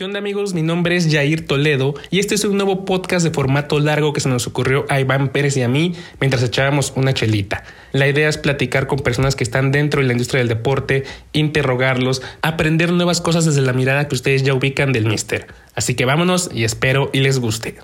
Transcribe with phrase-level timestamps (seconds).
[0.00, 0.54] ¿Qué amigos?
[0.54, 4.20] Mi nombre es Jair Toledo y este es un nuevo podcast de formato largo que
[4.20, 7.64] se nos ocurrió a Iván Pérez y a mí mientras echábamos una chelita.
[7.92, 12.22] La idea es platicar con personas que están dentro de la industria del deporte, interrogarlos,
[12.40, 15.48] aprender nuevas cosas desde la mirada que ustedes ya ubican del Mister.
[15.74, 17.76] Así que vámonos y espero y les guste.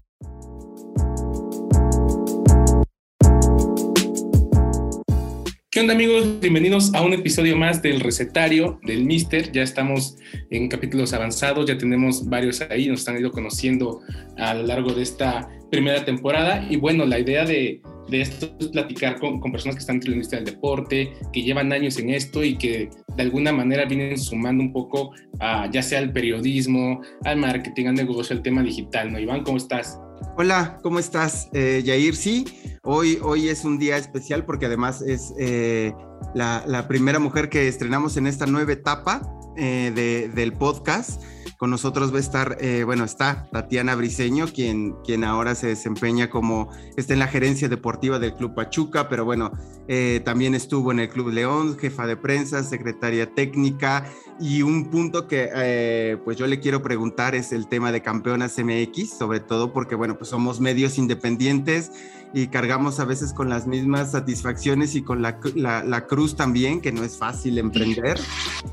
[5.76, 6.40] ¿Qué onda amigos?
[6.40, 9.52] Bienvenidos a un episodio más del recetario del Mister.
[9.52, 10.16] Ya estamos
[10.48, 14.00] en capítulos avanzados, ya tenemos varios ahí, nos han ido conociendo
[14.38, 16.66] a lo largo de esta primera temporada.
[16.70, 20.40] Y bueno, la idea de, esto es platicar con, personas que están en la industria
[20.40, 24.72] del deporte, que llevan años en esto y que de alguna manera vienen sumando un
[24.72, 29.12] poco a ya sea al periodismo, al marketing, al negocio, al tema digital.
[29.12, 29.44] ¿No, Iván?
[29.44, 30.00] ¿Cómo estás?
[30.38, 32.14] Hola, ¿cómo estás, eh, Yair?
[32.14, 32.46] Sí,
[32.86, 35.92] hoy, hoy es un día especial porque además es eh,
[36.34, 39.22] la, primera mujer que estrenamos en esta nueva etapa
[39.56, 41.22] eh, del podcast.
[41.58, 46.28] Con nosotros va a estar, eh, bueno, está Tatiana Briseño, quien, quien ahora se desempeña
[46.28, 49.52] como, está en la gerencia deportiva del Club Pachuca, pero bueno,
[49.88, 54.04] eh, también estuvo en el Club León, jefa de prensa, secretaria técnica,
[54.38, 58.58] y un punto que eh, pues yo le quiero preguntar es el tema de campeonas
[58.58, 61.90] MX, sobre todo porque, bueno, pues somos medios independientes
[62.36, 66.92] y cargamos a veces con las mismas satisfacciones y con la, la, cruz también, que
[66.92, 68.20] no es fácil emprender.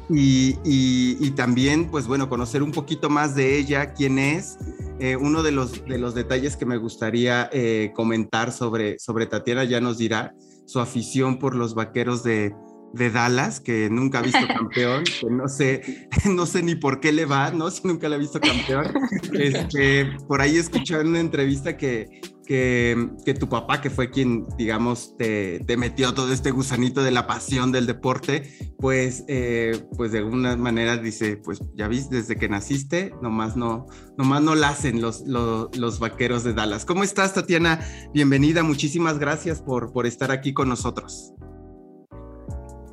[0.09, 4.57] Y, y, también, pues bueno, conocer un poquito más de ella, quién es.
[4.99, 9.63] Eh, uno de los, de los detalles que me gustaría eh, comentar sobre, sobre Tatiana
[9.63, 12.53] ya nos dirá su afición por los vaqueros de,
[12.91, 17.13] de Dallas, que nunca ha visto campeón, que no sé, no sé ni por qué
[17.13, 17.71] le va, ¿no?
[17.71, 18.93] Si nunca la ha visto campeón.
[19.33, 24.45] Este, por ahí escuché en una entrevista que, que, que, tu papá, que fue quien,
[24.57, 28.43] digamos, te, te, metió todo este gusanito de la pasión del deporte,
[28.77, 33.85] pues, eh, pues de alguna manera dice, pues ya viste, desde que naciste, nomás no,
[34.17, 36.85] nomás no la hacen los, los, los, vaqueros de Dallas.
[36.85, 37.79] ¿Cómo estás, Tatiana?
[38.13, 41.33] Bienvenida, muchísimas gracias por, por estar aquí con nosotros.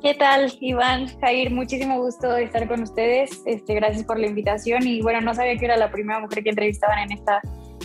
[0.01, 1.51] ¿Qué tal, Iván, Jair?
[1.51, 3.29] Muchísimo gusto estar con ustedes.
[3.45, 4.87] Este, gracias por la invitación.
[4.87, 7.39] Y bueno, no sabía que era la primera mujer que entrevistaban en esta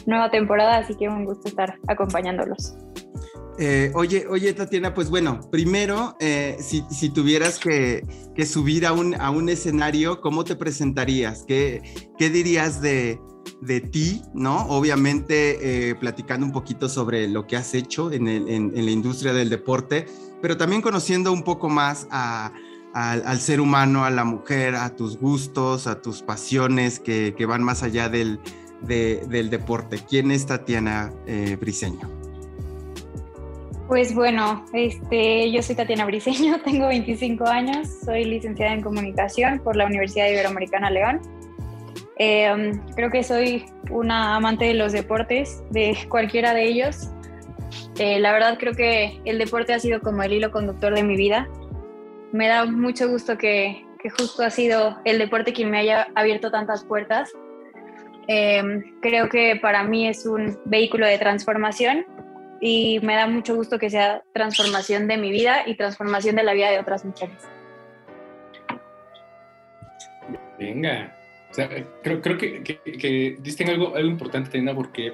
[0.05, 2.77] nueva temporada, así que un gusto estar acompañándolos.
[3.59, 8.05] Eh, oye, oye, Tatiana, pues bueno, primero, eh, si, tuvieras que,
[8.45, 11.45] subir a un, a un, escenario, ¿cómo te presentarías?
[11.47, 11.83] ¿Qué,
[12.19, 13.19] qué dirías de,
[13.63, 14.67] de, ti, no?
[14.69, 19.49] Obviamente, eh, platicando un poquito sobre lo que has hecho en, en, la industria del
[19.49, 20.05] deporte,
[20.43, 25.87] pero también conociendo un poco más al ser humano, a la mujer, a tus gustos,
[25.87, 28.39] a tus pasiones que, que van más allá del,
[28.83, 29.99] del deporte.
[30.09, 32.11] ¿Quién es Tatiana eh, Briseño?
[33.89, 39.77] Pues bueno, este, yo soy Tatiana Briseño, tengo 25 años, soy licenciada en comunicación por
[39.77, 41.21] la Universidad Iberoamericana León.
[42.19, 47.11] Em, creo que soy una amante de los deportes, de cualquiera de ellos.
[47.99, 51.17] Eh, la verdad creo que el deporte ha sido como el hilo conductor de mi
[51.17, 51.49] vida.
[52.33, 56.51] Me da mucho gusto que, que justo ha sido el deporte quien me haya abierto
[56.51, 57.33] tantas puertas
[58.29, 62.05] Em, creo que para mí es un vehículo de transformación
[62.61, 66.53] y me da mucho gusto que sea transformación de mi vida y transformación de la
[66.55, 67.37] vida de otras mujeres.
[70.59, 71.15] Venga,
[72.03, 75.13] creo, creo que, que, dicen algo, algo importante, Tina, porque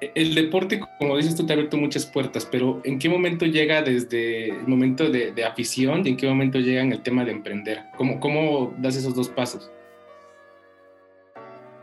[0.00, 3.82] el deporte, como dices tú, te ha abierto muchas puertas, pero ¿en qué momento llega
[3.82, 7.32] desde el momento de, de afición y en qué momento llega en el tema de
[7.32, 7.82] emprender?
[7.96, 9.70] ¿Cómo, ¿Cómo das esos dos pasos?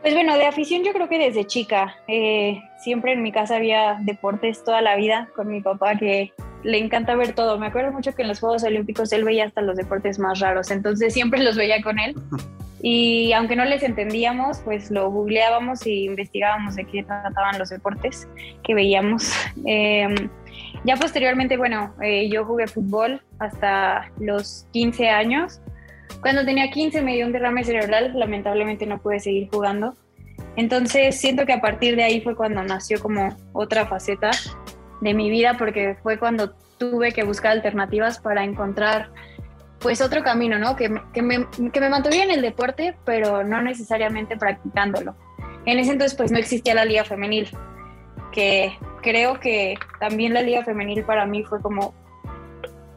[0.04, 1.96] Pues bueno, de afición yo creo que desde chica.
[2.08, 6.30] Eh, siempre en mi casa había deportes toda la vida con mi papá que
[6.62, 7.58] le encanta ver todo.
[7.58, 10.70] Me acuerdo mucho que en los Juegos Olímpicos él veía hasta los deportes más raros,
[10.70, 12.14] entonces siempre los veía con él.
[12.86, 18.28] Y aunque no les entendíamos, pues lo googleábamos y investigábamos de qué trataban los deportes
[18.62, 19.32] que veíamos.
[19.64, 20.28] Em,
[20.84, 25.62] ya posteriormente, bueno, eh, yo jugué fútbol hasta los 15 años
[26.24, 29.94] cuando tenía 15 me dio un derrame cerebral, lamentablemente no pude seguir jugando.
[30.56, 34.30] Entonces siento que a partir de ahí fue cuando nació como otra faceta
[35.02, 39.10] de mi vida, porque fue cuando tuve que buscar alternativas para encontrar
[39.80, 40.76] pues otro camino, ¿no?
[40.76, 45.14] Que, que, me, que me mantuviera en el deporte, pero no necesariamente practicándolo.
[45.66, 47.50] En ese entonces pues no existía la liga femenil,
[48.32, 51.92] que creo que también la liga femenil para mí fue como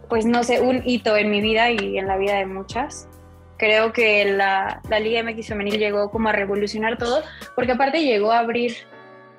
[0.08, 3.10] pues no sé, un hito en mi vida y en la vida de muchas.
[3.58, 7.24] Creo que la, la Liga MX femenil llegó como a revolucionar todo,
[7.56, 8.76] porque aparte llegó a abrir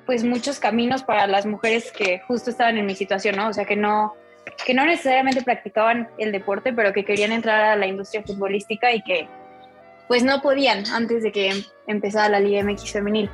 [0.05, 3.47] pues muchos caminos para las mujeres que justo estaban en mi situación, ¿no?
[3.47, 4.15] O sea, que no,
[4.65, 9.01] que no necesariamente practicaban el deporte, pero que querían entrar a la industria futbolística y
[9.03, 9.27] que
[10.07, 11.51] pues no podían antes de que
[11.85, 13.29] empezara la Liga MX femenil.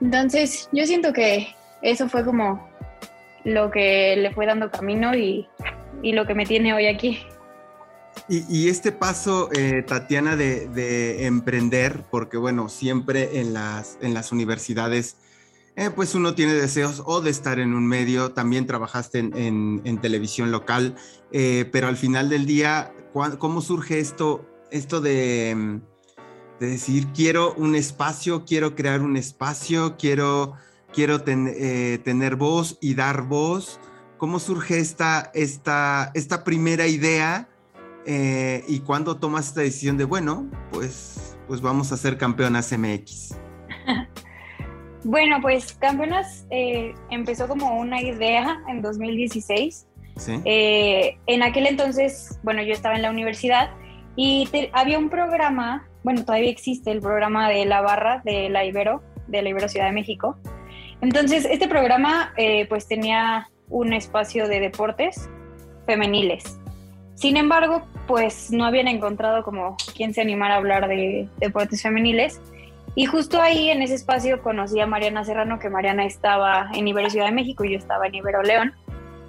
[0.00, 1.48] Entonces yo siento que
[1.82, 2.70] eso fue como
[3.44, 5.48] lo que le fue dando camino y,
[6.02, 7.26] y lo que me tiene hoy aquí.
[8.28, 15.16] Y, este paso, eh, Tatiana, de, emprender, porque bueno, siempre en las, en las universidades,
[15.74, 20.50] eh, pues uno tiene deseos o de estar en un medio, también trabajaste en, televisión
[20.50, 20.94] local,
[21.32, 22.94] eh, pero al final del día,
[23.38, 25.80] ¿cómo surge esto, esto de,
[26.60, 30.54] de, decir, quiero un espacio, quiero crear un espacio, quiero,
[30.92, 33.80] quiero tener voz y dar voz?
[34.16, 37.48] ¿Cómo surge esta, esta, esta primera idea?
[38.06, 43.36] Eh, y cuando tomas esta decisión de, bueno, pues, pues vamos a ser campeonas MX.
[45.04, 49.86] bueno, pues campeonas eh, empezó como una idea en 2016.
[50.16, 50.40] ¿Sí?
[50.44, 53.70] Eh, en aquel entonces, bueno, yo estaba en la universidad
[54.14, 59.02] y había un programa, bueno, todavía existe el programa de la barra de la Ibero,
[59.28, 60.36] de la Ibero Ciudad de México.
[61.00, 62.32] Entonces, este programa
[62.68, 65.28] pues tenía un espacio de deportes
[65.86, 66.58] femeniles.
[67.14, 72.40] Sin embargo, pues no habían encontrado como quien se animara a hablar de deportes femeniles.
[72.94, 77.08] Y justo ahí en ese espacio conocí a Mariana Serrano, que Mariana estaba en Ibero
[77.08, 78.72] Ciudad de México y yo estaba en Ibero León.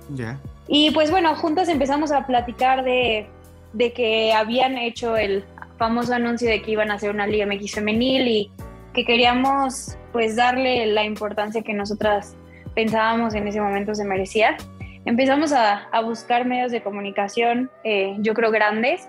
[0.09, 0.39] Ya.
[0.67, 3.27] Y pues bueno, juntas empezamos a platicar de,
[3.73, 5.45] de, que habían hecho el
[5.77, 8.51] famoso anuncio de que iban a hacer una Liga MX femenil y
[8.93, 12.35] que queríamos pues darle la importancia que nosotras
[12.75, 14.57] pensábamos en ese momento se merecía
[15.05, 19.07] empezamos a, buscar medios de comunicación, eh, yo creo grandes,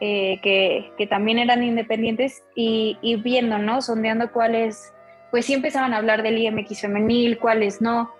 [0.00, 3.82] eh, que, también eran independientes y, viendo, ¿no?
[3.82, 4.92] Sondeando cuáles,
[5.30, 8.12] pues sí empezaban a hablar del IMX femenil, cuáles no.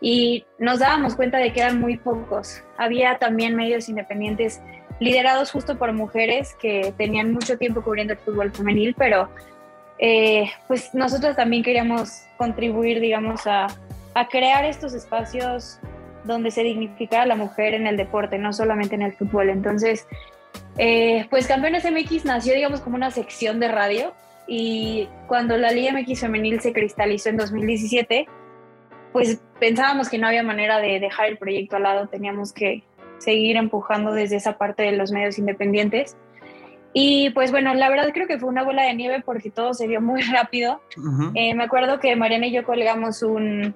[0.00, 2.62] Y nos dábamos cuenta de que eran muy pocos.
[2.78, 4.60] Había también medios independientes
[4.98, 9.28] liderados justo por mujeres que tenían mucho tiempo cubriendo el fútbol femenil, pero
[9.98, 13.66] eh, pues nosotros también queríamos contribuir, digamos, a,
[14.14, 15.78] a crear estos espacios
[16.24, 19.50] donde se dignifica a la mujer en el deporte, no solamente en el fútbol.
[19.50, 20.06] Entonces,
[20.78, 24.14] eh, pues Campeones MX nació, digamos, como una sección de radio
[24.46, 28.26] y cuando la Liga MX femenil se cristalizó en 2017,
[29.12, 32.82] pues pensábamos que no había manera de dejar el proyecto al lado, teníamos que
[33.18, 36.16] seguir empujando desde esa parte de los medios independientes.
[36.92, 39.86] Y pues bueno, la verdad creo que fue una bola de nieve porque todo se
[39.86, 40.80] dio muy rápido.
[41.34, 43.74] Eh, me acuerdo que Mariana y yo colgamos un,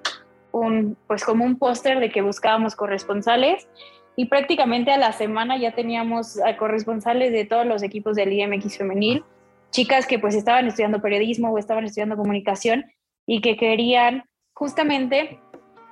[0.55, 3.69] un, pues como un póster de que buscábamos corresponsales
[4.17, 9.25] y prácticamente a la semana ya teníamos corresponsales de todos los equipos del IMX femenil,
[9.71, 12.85] chicas que pues estaban estudiando periodismo o estaban estudiando comunicación
[13.27, 14.25] y que querían
[14.55, 15.41] justamente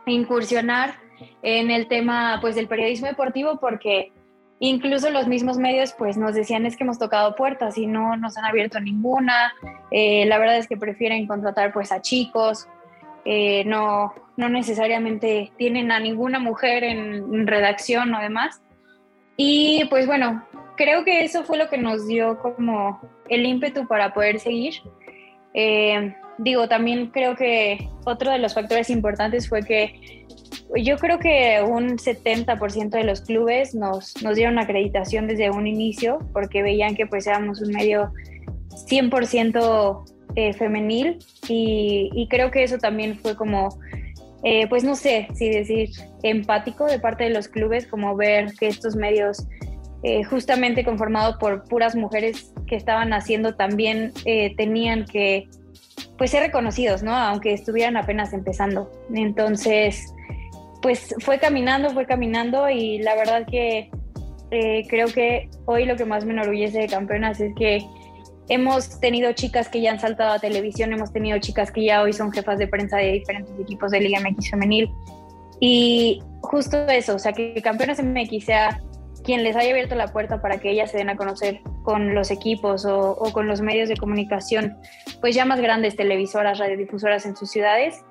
[0.07, 0.95] incursionar
[1.43, 4.13] en el tema pues del periodismo deportivo porque
[4.61, 8.37] incluso los mismos medios pues nos decían es que hemos tocado puertas y no nos
[8.37, 9.53] han abierto ninguna,
[9.91, 12.69] eh, la verdad es que prefieren contratar pues a chicos
[13.25, 18.61] eh, no, no necesariamente tienen a ninguna mujer en redacción o demás.
[19.37, 20.45] Y pues bueno,
[20.77, 24.75] creo que eso fue lo que nos dio como el ímpetu para poder seguir.
[25.55, 30.27] Eh, digo, también creo que otro de los factores importantes fue que
[30.77, 36.19] yo creo que un 70% de los clubes nos, nos dieron acreditación desde un inicio
[36.33, 38.11] porque veían que pues éramos un medio
[38.89, 40.05] 100%
[40.35, 41.19] eh, femenil
[41.49, 43.69] y, creo que eso también fue como,
[44.45, 45.91] eh, pues no sé si decir
[46.23, 49.47] empático de parte de los clubes, como ver que estos medios
[50.03, 54.13] eh, justamente conformados por puras mujeres que estaban haciendo también
[54.57, 55.49] tenían que
[56.17, 57.15] pues ser reconocidos, ¿no?
[57.15, 58.91] Aunque estuvieran apenas empezando.
[59.15, 60.15] Entonces,
[60.81, 63.91] pues fue caminando, fue caminando y la verdad que
[64.89, 67.87] creo que hoy lo que más me enorgullece de campeonas es que
[68.49, 72.13] Hemos tenido chicas que ya han saltado a televisión, hemos tenido chicas que ya hoy
[72.13, 74.91] son jefas de prensa de diferentes equipos de Liga MX femenil.
[75.61, 78.81] Y justo eso, o sea, que Campeones MX sea
[79.23, 82.31] quien les haya abierto la puerta para que ellas se den a conocer con los
[82.31, 84.77] equipos o, con los medios de comunicación,
[85.21, 88.03] pues ya más grandes, televisoras, radiodifusoras en sus ciudades.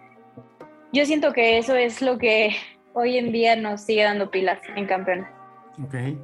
[0.93, 2.55] Yo siento que eso es lo que
[2.93, 5.27] hoy en día nos sigue dando pilas en Campeones.
[5.85, 6.17] Okay.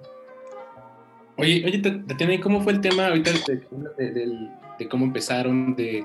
[1.37, 3.31] Oye, oye, Tatiana, ¿cómo fue el tema ahorita
[3.97, 6.03] de, cómo empezaron, de,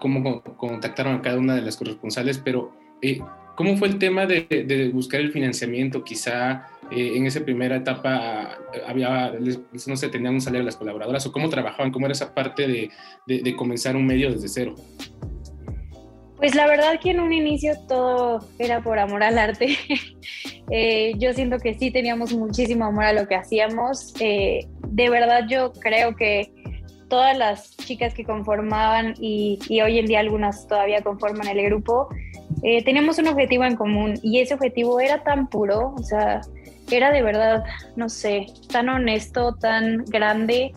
[0.00, 2.38] cómo contactaron a cada una de las corresponsales?
[2.38, 3.20] Pero, eh,
[3.54, 6.02] ¿cómo fue el tema de, buscar el financiamiento?
[6.02, 9.32] Quizá eh, en esa primera etapa había,
[9.86, 12.90] no sé, tenían un salario las colaboradoras, o cómo trabajaban, cómo era esa parte
[13.26, 14.74] de, comenzar un medio desde cero.
[16.36, 19.78] Pues la verdad que en un inicio todo era por amor al arte.
[20.70, 24.14] Eh, yo siento que sí teníamos muchísimo amor a lo que hacíamos.
[24.20, 26.52] Eh, de verdad yo creo que
[27.08, 32.08] todas las chicas que conformaban y, hoy en día algunas todavía conforman el grupo,
[32.62, 36.40] eh, teníamos un objetivo en común y ese objetivo era tan puro, o sea,
[36.90, 37.64] era de verdad,
[37.96, 40.72] no sé, tan honesto, tan grande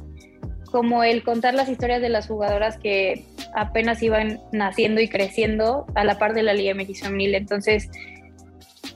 [0.72, 3.24] como el contar las historias de las jugadoras que
[3.56, 7.36] apenas iban naciendo y creciendo a la par de la Liga MX femenil.
[7.36, 7.90] Entonces,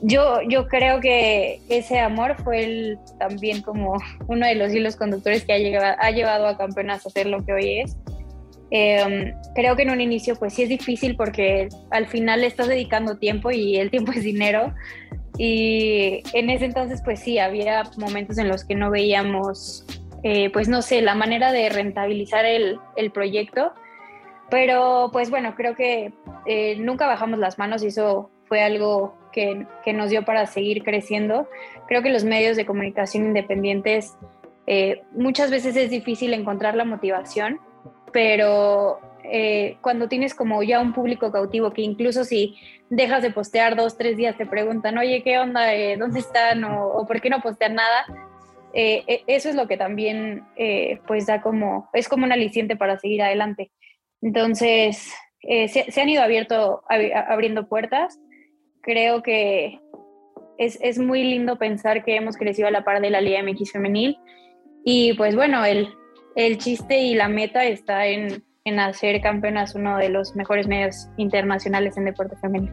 [0.02, 5.44] yo, yo creo que ese amor fue el, también como uno de los hilos conductores
[5.44, 7.96] que ha, llegado, ha llevado a Campeonas a ser lo que hoy es.
[8.70, 12.68] Em, creo que en un inicio pues sí es difícil porque al final le estás
[12.68, 14.74] dedicando tiempo y el tiempo es dinero.
[15.38, 19.86] Y en ese entonces pues sí, había momentos en los que no veíamos
[20.24, 23.72] eh, pues no sé, la manera de rentabilizar el, el proyecto.
[24.50, 26.12] Pero pues bueno, creo que
[26.46, 31.48] eh, nunca bajamos las manos y eso fue algo que, nos dio para seguir creciendo.
[31.88, 34.16] Creo que los medios de comunicación independientes
[34.66, 37.60] eh, muchas veces es difícil encontrar la motivación,
[38.12, 39.00] pero
[39.80, 42.56] cuando tienes como ya un público cautivo que incluso si
[42.90, 45.68] dejas de postear dos, tres días te preguntan, oye, ¿qué onda?
[45.96, 46.64] ¿Dónde están?
[46.64, 48.04] O, o, ¿por qué no postean nada?
[48.74, 52.76] Eh, e, eso es lo que también eh, pues da como, es como un aliciente
[52.76, 53.70] para seguir adelante.
[54.20, 55.12] Entonces,
[55.42, 56.82] eh, se, han ido abierto,
[57.28, 58.18] abriendo puertas.
[58.82, 59.80] Creo que
[60.58, 63.72] es, es, muy lindo pensar que hemos crecido a la par de la Liga MX
[63.72, 64.18] femenil.
[64.84, 65.88] Y pues bueno, el,
[66.36, 71.08] el chiste y la meta está en, en hacer campeonas uno de los mejores medios
[71.16, 72.72] internacionales en deporte femenil.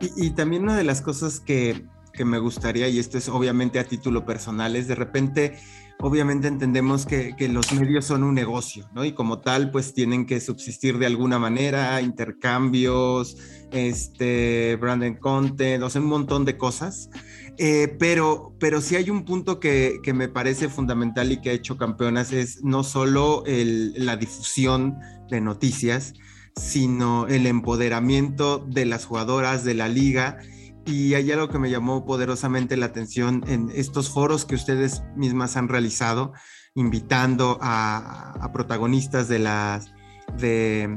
[0.00, 1.82] Y, y también una de las cosas que,
[2.18, 5.56] que me gustaría, y esto es obviamente a título personal, es de repente,
[6.00, 9.04] obviamente entendemos que, que, los medios son un negocio, ¿no?
[9.04, 13.36] Y como tal, pues tienen que subsistir de alguna manera, intercambios,
[13.70, 17.08] este, branding content, o sea, un montón de cosas.
[17.56, 21.52] Eh, pero, pero sí hay un punto que, que, me parece fundamental y que ha
[21.52, 24.96] hecho campeonas, es no solo el, la difusión
[25.30, 26.14] de noticias,
[26.56, 30.38] sino el empoderamiento de las jugadoras de la liga
[30.88, 35.56] y hay algo que me llamó poderosamente la atención en estos foros que ustedes mismas
[35.56, 36.32] han realizado,
[36.74, 39.92] invitando a, protagonistas de, las,
[40.38, 40.88] de,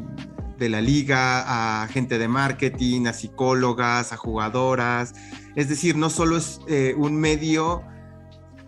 [0.59, 5.13] la liga, a gente de marketing, a psicólogas, a jugadoras.
[5.55, 7.83] Es decir, no solo es eh, un medio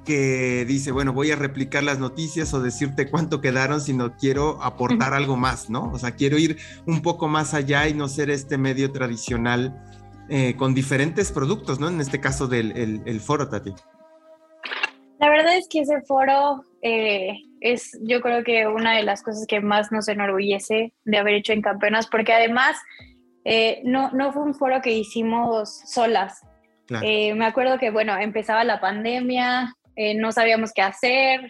[0.04, 5.14] que dice, bueno, voy a replicar las noticias o decirte cuánto quedaron, sino quiero aportar
[5.14, 5.90] algo más, ¿no?
[5.94, 9.82] O sea, quiero ir un poco más allá y no ser este medio tradicional
[10.30, 11.90] eh, con diferentes productos, ¿no?
[11.90, 12.72] En este caso del
[13.06, 13.74] el, foro, Tati.
[15.20, 19.46] La verdad es que ese foro eh, es, yo creo que una de las cosas
[19.48, 22.78] que más nos enorgullece de haber hecho en Campeonas, porque además
[23.44, 26.42] eh, no, no fue un foro que hicimos solas.
[26.90, 29.74] me acuerdo que, bueno, empezaba la pandemia,
[30.16, 31.50] no sabíamos qué hacer,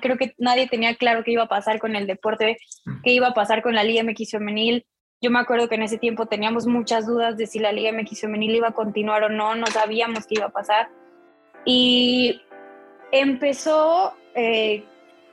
[0.00, 2.56] creo que nadie tenía claro qué iba a pasar con el deporte,
[3.02, 4.86] qué iba a pasar con la Liga MX femenil.
[5.20, 8.20] Yo me acuerdo que en ese tiempo teníamos muchas dudas de si la Liga MX
[8.20, 10.90] femenil iba a continuar o no, no sabíamos qué iba a pasar.
[11.64, 12.40] Y
[13.10, 14.84] empezó eh,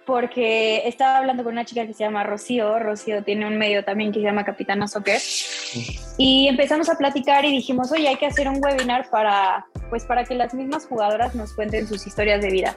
[0.07, 2.79] porque estaba hablando con una chica que se llama Rocío.
[2.79, 5.19] Rocío tiene un medio también que se llama Capitana Soccer.
[6.17, 10.23] Y empezamos a platicar y dijimos, oye, hay que hacer un webinar para, pues, para
[10.23, 12.75] que las mismas jugadoras nos cuenten sus historias de vida.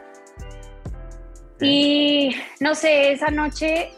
[1.61, 3.93] Y no sé, esa noche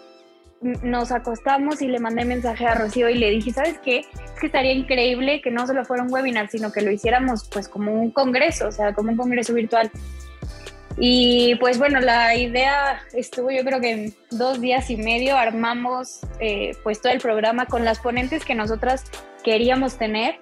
[0.61, 4.00] nos acostamos y le mandé mensaje a Rocío y le dije, ¿sabes qué?
[4.00, 7.69] Es que estaría increíble que no solo fuera un webinar, sino que lo hiciéramos pues
[7.69, 9.90] como un congreso, o sea, como un congreso virtual.
[10.99, 16.21] Y pues bueno, la idea estuvo yo creo que en dos días y medio armamos
[16.40, 19.05] eh, pues todo el programa con las ponentes que nosotras
[19.43, 20.40] queríamos tener.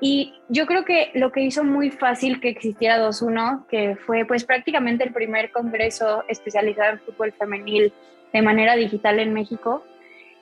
[0.00, 4.44] Y yo creo que lo que hizo muy fácil que existiera 2.1, que fue pues
[4.44, 7.92] prácticamente el primer congreso especializado en fútbol femenil
[8.32, 9.84] de manera digital en México,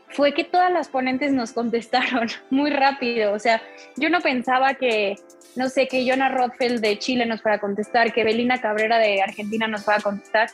[0.09, 3.33] fue que todas las ponentes nos contestaron muy rápido.
[3.33, 3.63] O sea,
[3.97, 5.17] yo no pensaba que,
[5.57, 9.23] no sé, que Jonah Rothfeld de Chile nos fuera a contestar, que Belina Cabrera de
[9.23, 10.51] Argentina nos fuera a contestar.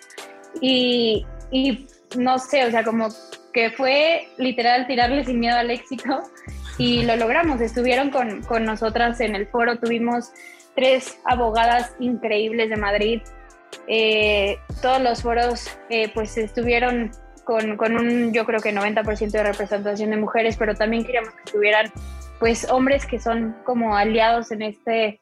[0.60, 1.86] Y, y
[2.16, 3.08] no sé, o sea, como
[3.52, 6.22] que fue literal tirarle sin miedo al éxito
[6.78, 7.60] y lo logramos.
[7.60, 10.30] Estuvieron con, con nosotras en el foro, tuvimos
[10.74, 13.22] tres abogadas increíbles de Madrid.
[13.86, 17.10] Eh, todos los foros eh, pues estuvieron
[17.44, 21.42] con, con, un, yo creo que 90% de representación de mujeres, pero también queríamos que
[21.44, 21.92] estuvieran
[22.38, 25.20] pues hombres que son como aliados en este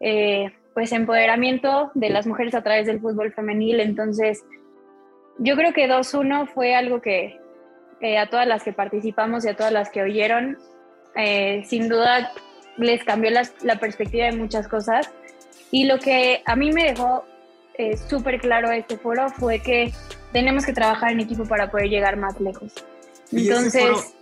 [0.00, 3.80] eh, pues empoderamiento de las mujeres a través del fútbol femenil.
[3.80, 4.44] Entonces,
[5.38, 7.38] yo creo que 2-1 fue algo que
[8.18, 10.58] a todas las que participamos y a todas las que oyeron,
[11.14, 12.32] eh, sin duda
[12.76, 15.12] les cambió la, la, perspectiva de muchas cosas.
[15.70, 17.24] Y lo que a mí me dejó
[17.78, 19.92] eh, súper claro este foro fue que
[20.32, 22.72] tenemos que trabajar en equipo para poder llegar más lejos.
[23.30, 24.14] Entonces...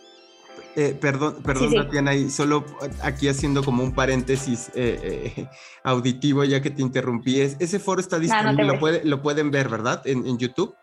[0.77, 2.65] Eh, perdón, perdón, Tatiana, y solo
[3.03, 5.47] aquí haciendo como un paréntesis eh, eh,
[5.83, 8.65] auditivo, ya que te interrumpí, ese foro está disponible,
[9.03, 10.01] lo, pueden ver, ¿verdad?
[10.07, 10.77] En, YouTube.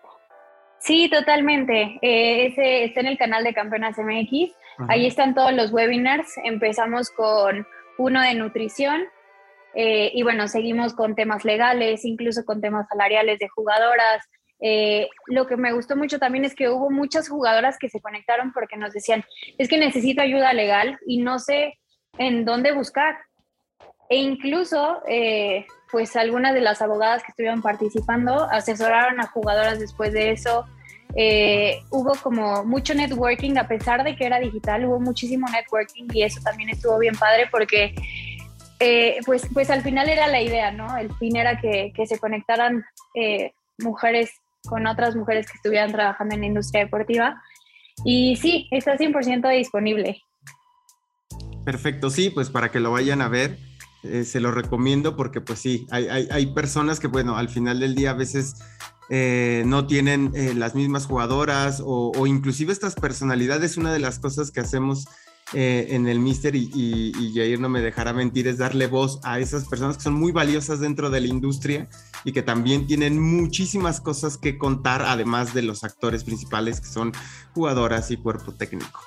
[0.79, 1.99] Sí, totalmente.
[2.01, 4.51] ese está en el canal de Campeonas MX.
[4.89, 6.33] Ahí están todos los webinars.
[6.43, 7.65] Empezamos con
[7.97, 9.03] uno de nutrición
[9.75, 14.27] y bueno, seguimos con temas legales, incluso con temas salariales de jugadoras,
[14.59, 18.51] eh, lo que me gustó mucho también es que hubo muchas jugadoras que se conectaron
[18.53, 19.23] porque nos decían,
[19.57, 21.77] es que necesito ayuda legal y no sé
[22.17, 23.17] en dónde buscar.
[24.09, 30.13] E incluso, eh, pues algunas de las abogadas que estuvieron participando asesoraron a jugadoras después
[30.13, 30.65] de eso.
[31.15, 36.23] Eh, hubo como mucho networking, a pesar de que era digital, hubo muchísimo networking y
[36.23, 37.95] eso también estuvo bien padre porque
[39.25, 40.97] pues, pues al final era la idea, ¿no?
[40.97, 42.85] El fin era que, que se conectaran
[43.79, 44.31] mujeres
[44.67, 47.41] con otras mujeres que estuvieran trabajando en la industria deportiva.
[48.03, 50.21] Y sí, está 100% disponible.
[51.65, 53.57] Perfecto, sí, pues para que lo vayan a ver,
[54.03, 57.95] eh, se lo recomiendo porque pues sí, hay, hay, personas que bueno, al final del
[57.95, 58.55] día a veces
[59.09, 64.19] eh, no tienen eh, las mismas jugadoras o, o, inclusive estas personalidades, una de las
[64.19, 65.07] cosas que hacemos
[65.53, 69.65] eh, en el Mister y, Jair no me dejará mentir, es darle voz a esas
[69.65, 71.87] personas que son muy valiosas dentro de la industria
[72.25, 77.13] y que también tienen muchísimas cosas que contar, además de los actores principales que son
[77.53, 78.99] jugadoras y cuerpo técnico.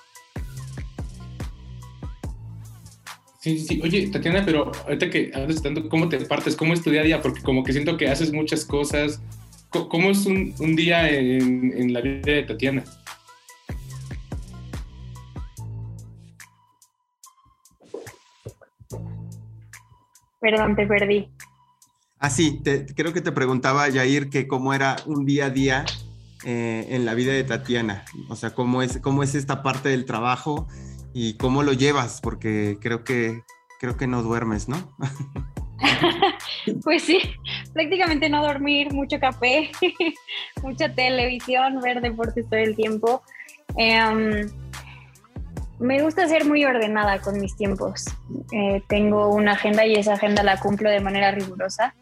[3.40, 6.56] Sí, sí, Oye, Tatiana, pero ahorita que hablas tanto, ¿cómo te partes?
[6.56, 7.23] ¿Cómo es tu día a día?
[7.23, 9.20] Porque como que siento que haces muchas cosas.
[9.70, 12.85] ¿Cómo es un, día en, en la vida de Tatiana?
[20.40, 21.30] Perdón, te perdí.
[22.18, 22.62] Ah, sí,
[22.94, 25.85] creo que te preguntaba, Yair, que cómo era un día a día
[26.44, 28.04] eh, en la vida de Tatiana.
[28.28, 30.68] O sea, cómo es, cómo es esta parte del trabajo
[31.14, 33.42] y cómo lo llevas, porque creo que,
[33.78, 34.76] creo que no duermes, ¿no?
[36.84, 37.21] pues sí,
[37.73, 39.71] prácticamente no dormir, mucho café,
[40.62, 43.23] mucha televisión, ver deportes todo el tiempo.
[43.76, 44.49] Em,
[45.80, 48.04] me gusta ser muy ordenada con mis tiempos.
[48.52, 51.95] Eh, tengo una agenda y esa agenda la cumplo de manera rigurosa.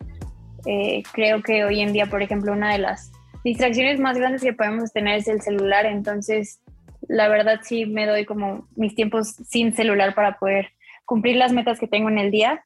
[0.66, 3.12] Eh, creo que hoy en día, por ejemplo, una de las
[3.44, 5.86] distracciones más grandes que podemos tener es el celular.
[5.86, 6.60] Entonces,
[7.02, 10.70] la verdad sí me doy como mis tiempos sin celular para poder
[11.04, 12.64] cumplir las metas que tengo en el día.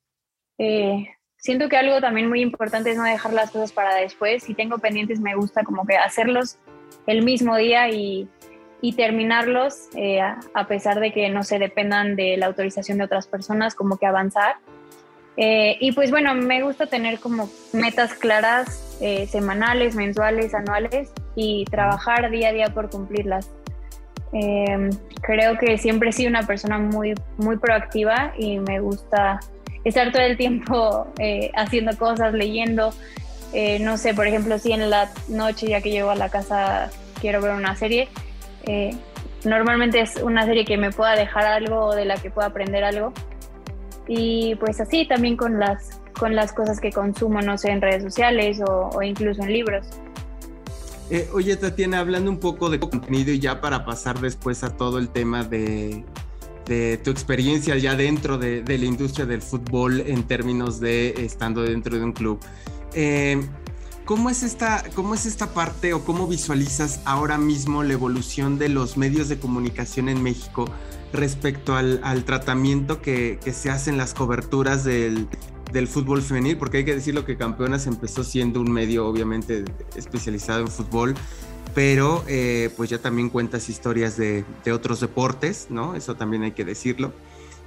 [0.57, 4.44] Eh, siento que algo también muy importante es no dejar las cosas para después.
[4.44, 6.59] Si tengo pendientes, me gusta como que hacerlos
[7.07, 8.29] el mismo día y
[8.83, 13.29] y terminarlos eh, a pesar de que no se dependan de la autorización de otras
[13.29, 14.57] personas, como que avanzar.
[15.37, 21.64] Eh, y pues bueno, me gusta tener como metas claras, eh, semanales, mensuales, anuales y
[21.66, 23.49] trabajar día a día por cumplirlas.
[25.23, 29.38] creo que siempre he sido una persona muy, muy proactiva y me gusta
[29.85, 31.07] estar todo el tiempo
[31.55, 32.92] haciendo cosas, leyendo.
[33.81, 36.90] no sé, por ejemplo, si en la noche ya que llego a la casa
[37.21, 38.09] quiero ver una serie,
[38.64, 38.96] eh,
[39.44, 42.85] normalmente es una serie que me pueda dejar algo o de la que pueda aprender
[42.85, 43.12] algo.
[44.09, 48.03] Y pues así también con las, con las cosas que consumo, no sé, en redes
[48.03, 49.87] sociales o, incluso en libros.
[51.11, 54.98] Eh, oye, Tatiana, hablando un poco de contenido y ya para pasar después a todo
[54.98, 56.05] el tema de,
[56.66, 61.96] de tu experiencia ya dentro de, la industria del fútbol en términos de estando dentro
[61.96, 62.40] de un club.
[62.94, 63.40] Eh,
[64.05, 68.69] ¿Cómo es, esta, ¿Cómo es esta parte o cómo visualizas ahora mismo la evolución de
[68.69, 70.65] los medios de comunicación en México
[71.12, 75.29] respecto al, tratamiento que, se hace en las coberturas del,
[75.87, 76.59] fútbol femenil?
[76.59, 81.15] Porque hay que decirlo que Campeonas empezó siendo un medio obviamente especializado en fútbol,
[81.73, 85.95] pero eh, pues ya también cuentas historias de, otros deportes, ¿no?
[85.95, 87.12] Eso también hay que decirlo.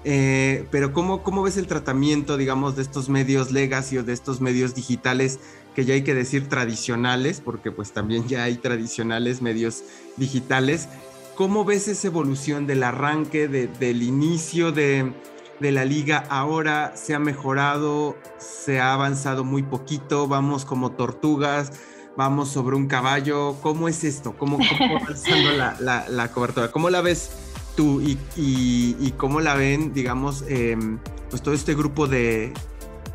[0.07, 4.39] Eh, pero ¿cómo, ¿cómo ves el tratamiento, digamos, de estos medios legacy o de estos
[4.39, 5.39] medios digitales
[5.75, 9.83] que ya hay que decir tradicionales, porque pues también ya hay tradicionales medios
[10.15, 10.87] digitales.
[11.35, 15.11] ¿Cómo ves esa evolución del arranque, del inicio de,
[15.59, 16.23] la liga?
[16.29, 21.73] Ahora se ha mejorado, se ha avanzado muy poquito, vamos como tortugas,
[22.15, 23.57] vamos sobre un caballo.
[23.61, 24.37] ¿Cómo es esto?
[24.37, 26.71] ¿Cómo, cómo avanzando la, cobertura?
[26.71, 27.31] ¿Cómo la ves
[27.75, 32.53] tú y, cómo la ven, digamos, em, pues todo este grupo de,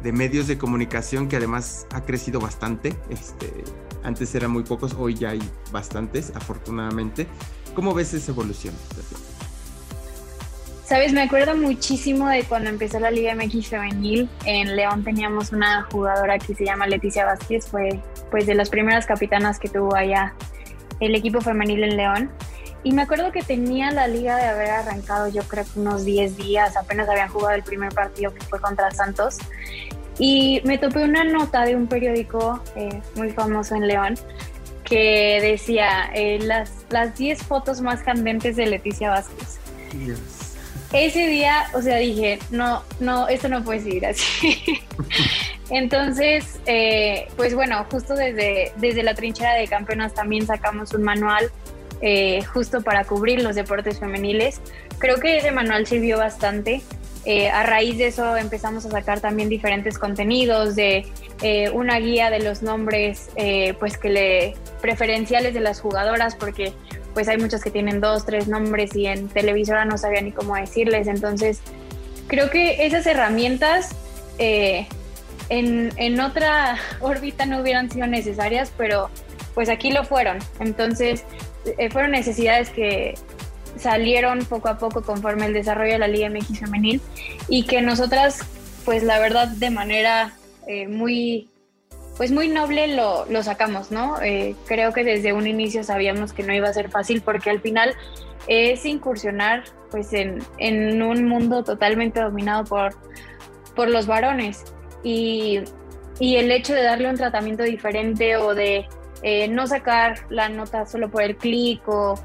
[0.03, 2.97] de medios de comunicación que además ha crecido bastante.
[3.09, 3.65] Este,
[4.03, 5.41] antes eran muy pocos, hoy ya hay
[5.73, 7.27] bastantes, afortunadamente.
[7.75, 8.75] ¿Cómo ves esa evolución?
[10.85, 14.29] Sabes, me acuerdo muchísimo de cuando empezó la Liga MX femenil.
[14.45, 19.07] En León teníamos una jugadora que se llama Leticia Vázquez, fue pues de las primeras
[19.07, 20.35] capitanas que tuvo allá
[20.99, 22.31] el equipo femenil en León.
[22.83, 26.37] Y me acuerdo que tenía la liga de haber arrancado, yo creo que unos 10
[26.37, 29.39] días, apenas habían jugado el primer partido que fue contra Santos.
[30.19, 34.15] Y me topé una nota de un periódico eh, muy famoso en León
[34.85, 39.59] que decía eh, las, las 10 fotos más candentes de Leticia Vázquez.
[40.93, 44.61] Ese día, o sea, dije, no, no, esto no puede seguir así.
[45.71, 51.51] Entonces, eh, pues bueno, justo desde, desde la trinchera de campeonas también sacamos un manual
[52.03, 54.61] eh, justo para cubrir los deportes femeniles.
[54.99, 56.83] Creo que ese manual sirvió bastante.
[57.27, 61.07] Eh, a raíz de eso empezamos a sacar también diferentes contenidos de
[61.73, 63.31] una guía de los nombres
[63.79, 66.75] pues que le preferenciales de las jugadoras porque
[67.15, 70.55] pues hay muchas que tienen dos, tres nombres y en televisora no sabía ni cómo
[70.55, 71.09] decirles.
[71.09, 71.61] Entonces,
[72.27, 73.97] creo que esas herramientas
[74.39, 79.11] en, en, otra órbita no hubieran sido necesarias, pero
[79.55, 80.39] pues aquí lo fueron.
[80.59, 81.25] Entonces,
[81.65, 83.15] eh, fueron necesidades que
[83.77, 87.01] salieron poco a poco conforme el desarrollo de la Liga MX femenil
[87.49, 88.41] y que nosotras,
[88.85, 90.33] pues la verdad, de manera
[90.67, 91.49] eh, muy,
[92.17, 94.21] pues muy noble lo, lo sacamos, ¿no?
[94.23, 97.61] Eh, creo que desde un inicio sabíamos que no iba a ser fácil porque al
[97.61, 97.95] final
[98.47, 102.95] es incursionar pues en, en un mundo totalmente dominado por,
[103.75, 104.65] por los varones
[105.03, 105.61] y,
[106.19, 108.87] y el hecho de darle un tratamiento diferente o de
[109.23, 112.19] eh, no sacar la nota solo por el clic o,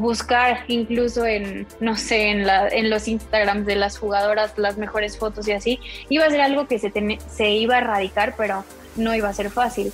[0.00, 5.52] buscar incluso en, no sé, en, los Instagrams de las jugadoras las mejores fotos y
[5.52, 6.90] así, iba a ser algo que se,
[7.30, 8.64] se iba a erradicar, pero
[8.96, 9.92] no iba a ser fácil.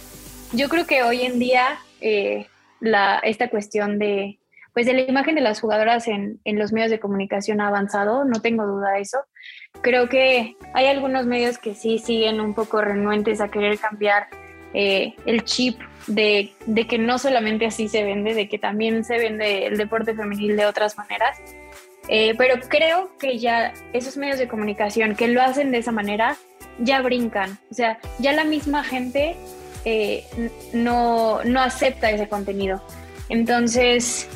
[0.53, 2.47] Yo creo que hoy en día eh,
[3.25, 4.38] esta cuestión de,
[4.73, 8.25] pues de la imagen de las jugadoras en, en, los medios de comunicación ha avanzado,
[8.25, 9.19] no tengo duda de eso.
[9.83, 14.29] Creo que hay algunos medios que sí siguen un poco renuentes a querer cambiar
[14.73, 16.53] eh, el chip de,
[16.89, 20.67] que no solamente así se vende, de que también se vende el deporte femenil de
[20.67, 21.39] otras maneras.
[22.09, 26.37] Eh, pero creo que ya esos medios de comunicación que lo hacen de esa manera
[26.79, 27.59] ya brincan.
[27.71, 29.37] O sea, ya la misma gente
[29.85, 30.25] eh,
[30.73, 32.83] no, no acepta ese contenido.
[33.29, 34.29] Entonces,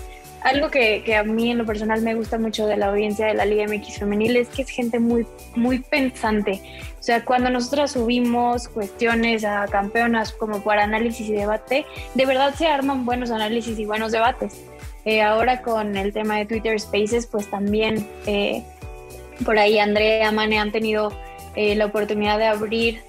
[0.42, 3.35] algo que, que, a mí en lo personal me gusta mucho de la audiencia de
[3.35, 6.61] la Liga MX Femenil es que es gente muy, muy pensante.
[7.04, 12.54] O sea, cuando nosotros subimos cuestiones a campeonas como para análisis y debate, de verdad
[12.54, 14.64] se arman buenos análisis y buenos debates.
[15.04, 18.64] Eh, ahora con el tema de Twitter Spaces, pues también eh,
[19.44, 21.12] por ahí Andrea Mane han tenido
[21.56, 23.02] eh, la oportunidad de abrir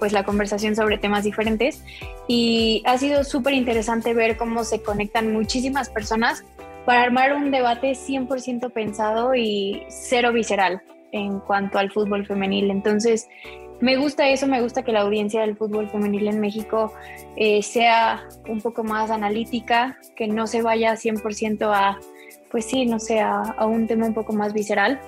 [0.00, 1.84] pues la conversación sobre temas diferentes
[2.26, 6.44] y ha sido súper interesante ver cómo se conectan muchísimas personas
[6.84, 12.70] para armar un debate 100% pensado y cero visceral en cuanto al fútbol femenil.
[12.70, 13.28] Entonces,
[13.80, 16.92] me gusta eso, me gusta que la audiencia del fútbol femenil en México
[17.36, 21.98] eh, sea un poco más analítica, que no se vaya 100% a,
[22.50, 25.00] pues sí, no sé, a, un tema un poco más visceral.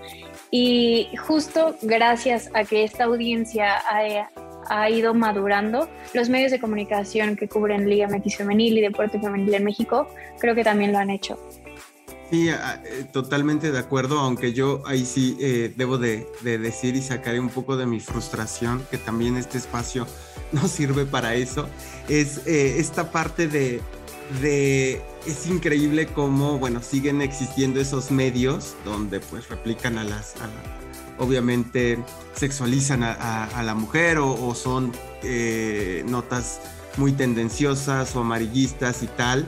[0.53, 4.31] Y justo gracias a que esta audiencia ha,
[4.69, 9.53] ha ido madurando, los medios de comunicación que cubren Liga MX Femenil y Deporte Femenil
[9.55, 10.07] en México,
[10.39, 11.39] creo que también lo han hecho.
[12.31, 12.57] Sí, eh,
[13.13, 17.77] totalmente de acuerdo, aunque yo ahí sí eh, debo de, decir y sacaré un poco
[17.77, 20.07] de mi frustración, que también este espacio
[20.53, 21.69] no sirve para eso,
[22.09, 23.83] es eh, esta parte de,
[25.27, 30.35] es increíble cómo, bueno, siguen existiendo esos medios donde pues replican a las,
[31.19, 31.99] obviamente
[32.37, 34.93] sexualizan a, la mujer o son
[36.07, 36.61] notas
[36.97, 39.47] muy tendenciosas o amarillistas y tal.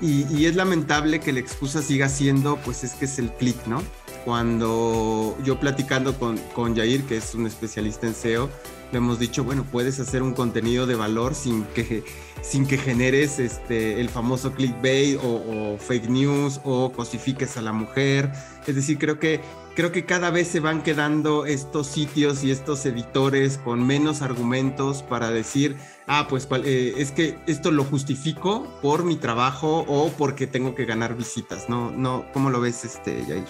[0.00, 3.82] Y, es lamentable que la excusa siga siendo, pues es que es el click, ¿no?
[4.24, 8.50] Cuando yo platicando con, con Jair, que es un especialista en SEO,
[8.92, 12.02] le hemos dicho, bueno, puedes hacer un contenido de valor sin que,
[12.42, 17.72] sin que generes este, el famoso clickbait o, o fake news o cosifiques a la
[17.72, 18.32] mujer.
[18.66, 19.40] Es decir, creo que
[19.80, 25.02] creo que cada vez se van quedando estos sitios y estos editores con menos argumentos
[25.02, 25.74] para decir,
[26.06, 30.84] ah, pues eh, es que esto lo justifico por mi trabajo o porque tengo que
[30.84, 31.90] ganar visitas, ¿no?
[31.92, 33.44] no ¿Cómo lo ves, este, Jair?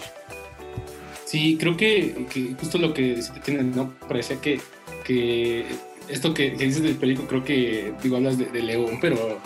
[1.25, 2.25] Sí, creo que,
[2.57, 3.93] justo lo que tiene, ¿no?
[4.07, 4.61] Parecía que,
[5.03, 5.65] que
[6.07, 9.37] esto que, dices del periódico, creo que, digo, hablas de León, pero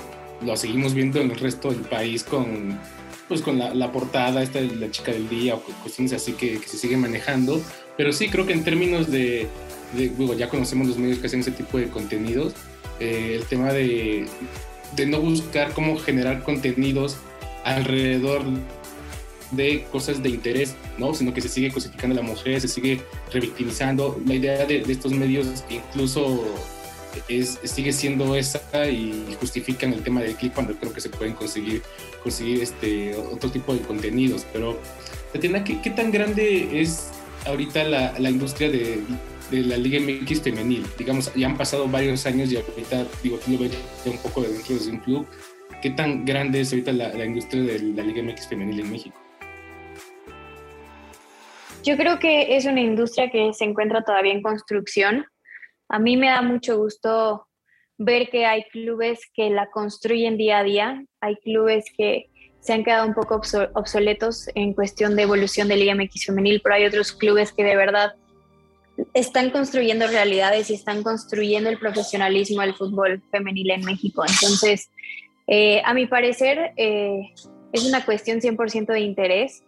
[0.46, 2.78] lo seguimos viendo en el resto del país con
[3.28, 6.78] pues con la, portada, esta de la chica del día o cuestiones así que, se
[6.78, 7.62] sigue manejando.
[7.98, 9.48] Pero sí, creo que en términos de,
[10.38, 12.54] ya conocemos los medios que hacen ese tipo de contenidos,
[13.00, 14.28] eh, el tema de,
[14.96, 17.18] de no buscar cómo generar contenidos
[17.64, 18.44] alrededor
[19.52, 21.14] de cosas de interés, ¿no?
[21.14, 24.20] Sino que se sigue cosificando a la mujer, se sigue revictimizando.
[24.26, 26.44] La idea de, de estos medios incluso
[27.28, 31.34] es, sigue siendo esa y justifican el tema del clip cuando creo que se pueden
[31.34, 31.82] conseguir,
[32.26, 34.46] conseguir este, otro tipo de contenidos.
[34.52, 34.80] Pero,
[35.32, 37.12] Tatiana, ¿qué, qué tan grande es
[37.46, 39.04] ahorita la, la industria de,
[39.52, 40.84] de, la Liga MX femenil?
[40.98, 44.50] Digamos, ya han pasado varios años y ahorita, digo, tú lo ves un poco de
[44.54, 45.28] dentro de un club.
[45.84, 49.16] ¿Qué tan grande es ahorita la, la industria de la Liga MX femenil en México?
[51.84, 55.26] Yo creo que es una industria que se encuentra todavía en construcción.
[55.90, 57.46] A mí me da mucho gusto
[57.98, 62.30] ver que hay clubes que la construyen día a día, hay clubes que
[62.60, 63.42] se han quedado un poco
[63.74, 67.76] obsoletos en cuestión de evolución de Liga MX femenil, pero hay otros clubes que de
[67.76, 68.14] verdad
[69.14, 74.24] están construyendo realidades y están construyendo el profesionalismo del fútbol femenil en México.
[74.28, 74.90] Entonces,
[75.48, 77.34] eh, a mi parecer, eh,
[77.72, 79.64] es una cuestión 100% de interés,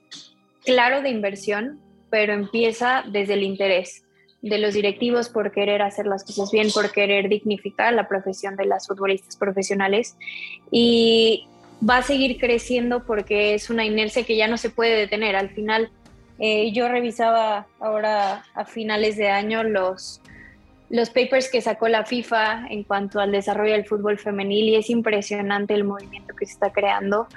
[0.65, 4.06] claro de inversión, pero empieza desde el interés
[4.49, 8.65] de los directivos por querer hacer las cosas bien, por querer dignificar la profesión de
[8.65, 10.15] las futbolistas profesionales
[10.71, 11.47] y
[11.87, 15.35] va a seguir creciendo porque es una inercia que ya no se puede detener.
[15.35, 15.89] Al final,
[16.39, 20.21] eh, yo revisaba ahora a finales de año los,
[20.89, 24.89] los papers que sacó la FIFA en cuanto al desarrollo del fútbol femenil y es
[24.89, 27.27] impresionante el movimiento que se está creando.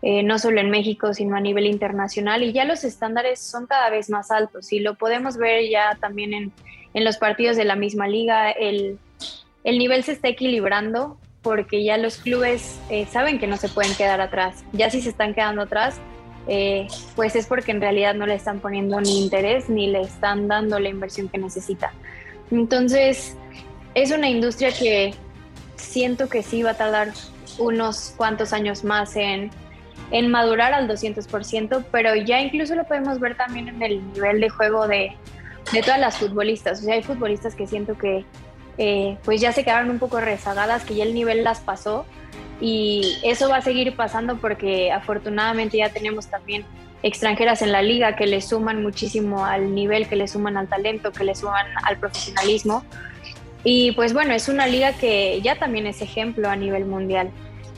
[0.00, 3.90] Eh, no solo en México, sino a nivel internacional, y ya los estándares son cada
[3.90, 6.52] vez más altos, y lo podemos ver ya también en,
[6.94, 8.98] en los partidos de la misma liga, el,
[9.64, 13.92] el, nivel se está equilibrando porque ya los clubes eh, saben que no se pueden
[13.96, 15.98] quedar atrás, ya si se están quedando atrás,
[16.46, 20.46] eh, pues es porque en realidad no le están poniendo ni interés ni le están
[20.46, 21.92] dando la inversión que necesita.
[22.50, 23.36] Entonces,
[23.94, 25.12] es una industria que
[25.76, 27.12] siento que sí va a tardar
[27.58, 29.50] unos cuantos años más en
[30.10, 34.48] en madurar al 200%, pero ya incluso lo podemos ver también en el nivel de
[34.48, 35.12] juego de,
[35.72, 36.80] de todas las futbolistas.
[36.80, 38.24] O sea, hay futbolistas que siento que
[38.78, 42.06] eh, pues ya se quedaron un poco rezagadas, que ya el nivel las pasó
[42.60, 46.64] y eso va a seguir pasando porque afortunadamente ya tenemos también
[47.02, 51.12] extranjeras en la liga que le suman muchísimo al nivel, que le suman al talento,
[51.12, 52.84] que le suman al profesionalismo.
[53.64, 57.30] Y pues bueno, es una liga que ya también es ejemplo a nivel mundial.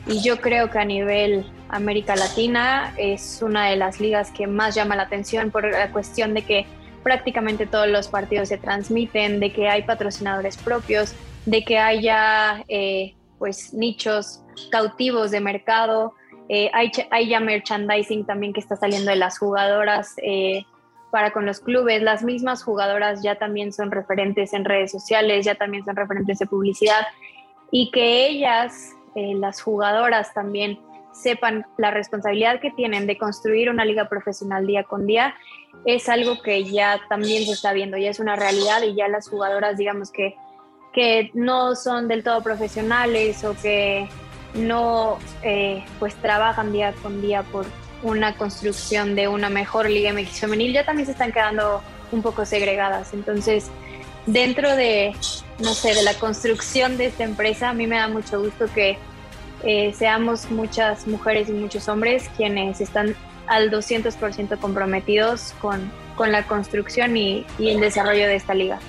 [0.07, 4.75] Y yo creo que a nivel América Latina es una de las ligas que más
[4.75, 6.65] llama la atención por la cuestión de que
[7.03, 11.13] prácticamente todos los partidos se transmiten, de que hay patrocinadores propios,
[11.45, 16.13] de que haya eh, pues nichos cautivos de mercado,
[16.49, 20.65] eh, hay, hay, ya merchandising también que está saliendo de las jugadoras eh,
[21.09, 25.55] para con los clubes, las mismas jugadoras ya también son referentes en redes sociales, ya
[25.55, 27.07] también son referentes de publicidad.
[27.71, 30.79] Y que ellas eh, las jugadoras también
[31.13, 35.35] sepan la responsabilidad que tienen de construir una liga profesional día con día,
[35.85, 39.29] es algo que ya también se está viendo, ya es una realidad y ya las
[39.29, 40.35] jugadoras, digamos que,
[40.93, 44.07] que no son del todo profesionales o que
[44.53, 47.65] no eh, pues trabajan día con día por
[48.03, 52.45] una construcción de una mejor liga MX femenil, ya también se están quedando un poco
[52.45, 53.13] segregadas.
[53.13, 53.69] Entonces,
[54.25, 55.13] dentro de,
[55.59, 58.97] no sé, de la construcción de esta empresa, a mí me da mucho gusto que
[59.63, 63.15] eh, seamos muchas mujeres y muchos hombres quienes están
[63.47, 68.79] al 200% comprometidos con, con, la construcción y, y, el desarrollo de esta liga.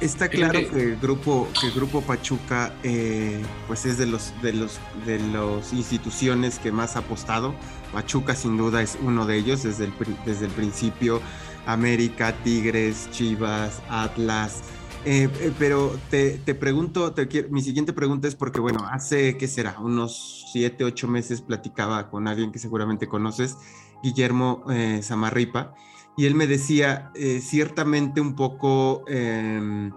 [0.00, 4.54] Está claro que el grupo, que el grupo Pachuca eh, pues es de los de
[4.54, 7.54] los de las instituciones que más ha apostado.
[7.92, 9.92] Pachuca sin duda es uno de ellos desde el,
[10.24, 11.20] desde el principio.
[11.66, 14.62] América, Tigres, Chivas, Atlas,
[15.08, 17.14] eh, eh, pero te, te pregunto,
[17.50, 19.78] mi siguiente pregunta es porque, bueno, hace, ¿qué será?
[19.78, 23.56] Unos siete, ocho meses platicaba con alguien que seguramente conoces,
[24.02, 25.74] Guillermo eh, Zamarripa,
[26.16, 29.92] y él me decía, ciertamente un poco em,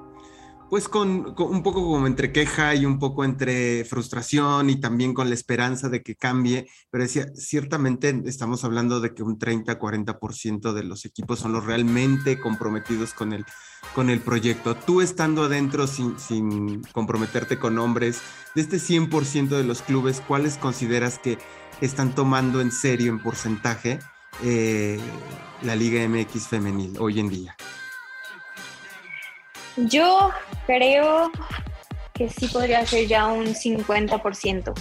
[0.69, 5.29] pues con, un poco como entre queja y un poco entre frustración y también con
[5.29, 10.83] la esperanza de que cambie, pero decía, ciertamente estamos hablando de que un 30-40% de
[10.83, 13.45] los equipos son los realmente comprometidos con el,
[13.95, 14.75] con el proyecto.
[14.75, 18.21] Tú estando adentro sin, sin comprometerte con nombres,
[18.53, 21.39] de este 100% de los clubes, ¿cuáles consideras que
[21.81, 23.99] están tomando en serio en porcentaje
[24.43, 24.99] eh,
[25.63, 27.55] la Liga MX femenil hoy en día?
[29.87, 30.31] Yo
[30.65, 31.31] creo
[32.13, 34.73] que sí podría ser ya un 50%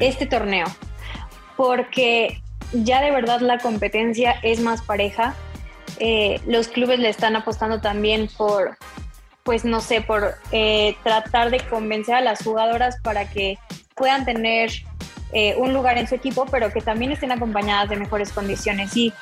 [0.00, 0.66] este torneo,
[1.56, 2.40] porque
[2.72, 5.34] ya de verdad la competencia es más pareja.
[5.98, 8.76] Eh, los clubes le están apostando también por,
[9.42, 13.58] pues no sé, por eh, tratar de convencer a las jugadoras para que
[13.96, 14.70] puedan tener
[15.32, 18.96] eh, un lugar en su equipo, pero que también estén acompañadas de mejores condiciones.
[18.96, 19.12] Y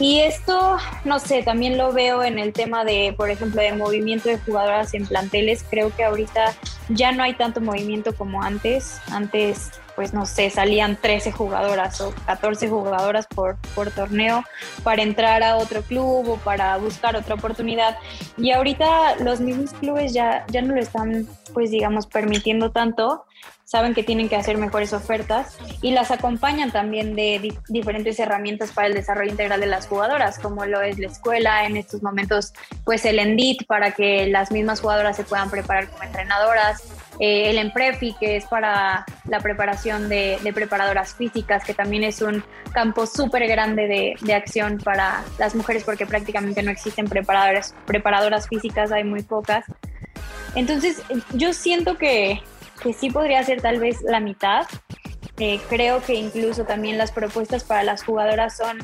[0.00, 4.30] Y esto, no sé, también lo veo en el tema de, por ejemplo, de movimiento
[4.30, 5.62] de jugadoras en planteles.
[5.68, 6.54] Creo que ahorita
[6.88, 8.98] ya no hay tanto movimiento como antes.
[9.10, 14.44] Antes, pues no sé, salían 13 jugadoras o 14 jugadoras por, por torneo
[14.82, 17.98] para entrar a otro club o para buscar otra oportunidad.
[18.38, 23.26] Y ahorita los mismos clubes ya, ya no lo están, pues digamos, permitiendo tanto
[23.70, 28.88] saben que tienen que hacer mejores ofertas y las acompañan también de diferentes herramientas para
[28.88, 32.52] el desarrollo integral de las jugadoras, como lo es la escuela, en estos momentos
[32.84, 36.82] pues el ENDIT para que las mismas jugadoras se puedan preparar como entrenadoras,
[37.20, 42.42] eh, el EMPREFI que es para la preparación de, preparadoras físicas, que también es un
[42.72, 48.90] campo súper grande de, acción para las mujeres porque prácticamente no existen preparadoras, preparadoras físicas,
[48.90, 49.64] hay muy pocas.
[50.54, 51.02] Entonces
[51.32, 52.40] yo siento que
[52.80, 54.66] que sí podría ser tal vez la mitad.
[55.38, 58.78] Eh, creo que incluso también las propuestas para las jugadoras son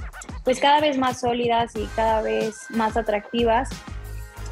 [0.44, 3.68] pues cada vez más sólidas y cada vez más atractivas,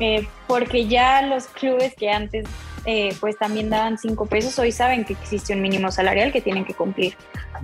[0.00, 2.46] eh, porque ya los clubes que antes
[2.86, 6.64] eh, pues también daban cinco pesos, hoy saben que existe un mínimo salarial que tienen
[6.64, 7.16] que cumplir.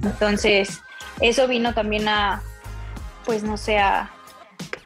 [0.02, 0.80] Entonces,
[1.20, 2.42] eso vino también a,
[3.24, 4.10] pues no sé, a,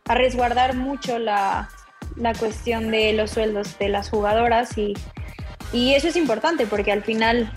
[0.07, 1.68] a resguardar mucho la,
[2.16, 4.94] la cuestión de los sueldos de las jugadoras y
[5.75, 7.53] y eso es importante porque al final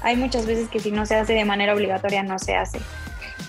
[0.00, 2.78] hay muchas veces que si no se hace de manera obligatoria no se hace.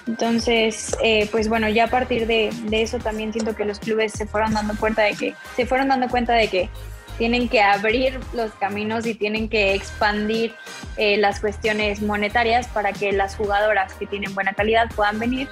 [0.08, 4.26] Entonces, eh, pues bueno, ya a partir de, eso también siento que los clubes se
[4.26, 6.70] fueron dando cuenta de que se fueron dando cuenta de que
[7.18, 10.54] tienen que abrir los caminos y tienen que expandir
[10.98, 15.50] eh, las cuestiones monetarias para que las jugadoras que tienen buena calidad puedan venir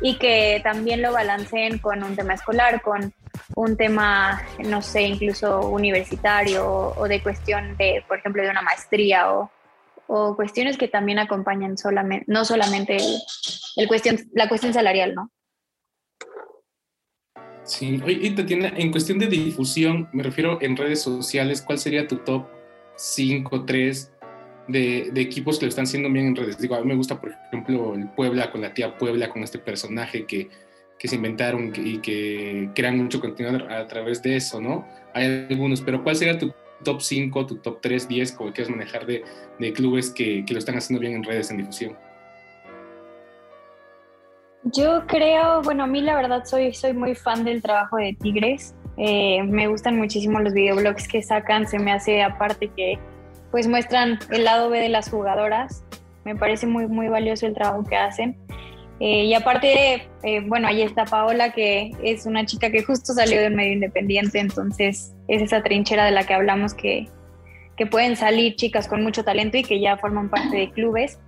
[0.00, 3.12] y que también lo balanceen con un tema escolar, con
[3.54, 9.32] un tema, no sé, incluso universitario o, de cuestión de, por ejemplo, de una maestría
[9.32, 9.50] o,
[10.06, 12.96] o cuestiones que también acompañan solamente, no solamente
[13.76, 15.30] el, cuestión, la cuestión salarial, ¿no?
[17.64, 22.16] Sí, oye, Tatiana, en cuestión de difusión, me refiero en redes sociales, ¿cuál sería tu
[22.18, 22.46] top
[22.96, 24.12] 5, 3
[24.68, 26.58] de, equipos que lo están haciendo bien en redes?
[26.58, 29.58] Digo, a mí me gusta, por ejemplo, el Puebla con la tía Puebla, con este
[29.58, 30.48] personaje que
[30.98, 34.86] que se inventaron y que crean mucho contenido a través de eso, ¿no?
[35.12, 39.06] Hay algunos, pero ¿cuál sería tu top 5, tu top 3, 10, como quieras manejar
[39.06, 39.22] de,
[39.58, 41.96] de clubes que, lo están haciendo bien en redes, en difusión?
[44.64, 48.74] Yo creo, bueno, a mí la verdad soy, soy muy fan del trabajo de Tigres.
[48.96, 52.98] Eh, me gustan muchísimo los videoblogs que sacan, se me hace aparte que
[53.50, 55.84] pues muestran el lado B de las jugadoras.
[56.24, 58.36] Me parece muy, muy valioso el trabajo que hacen.
[59.00, 63.42] Eh, y aparte, eh, bueno, ahí está Paola, que es una chica que justo salió
[63.42, 67.08] del medio independiente, entonces es esa trinchera de la que hablamos que,
[67.76, 71.18] que pueden salir chicas con mucho talento y que ya forman parte de clubes.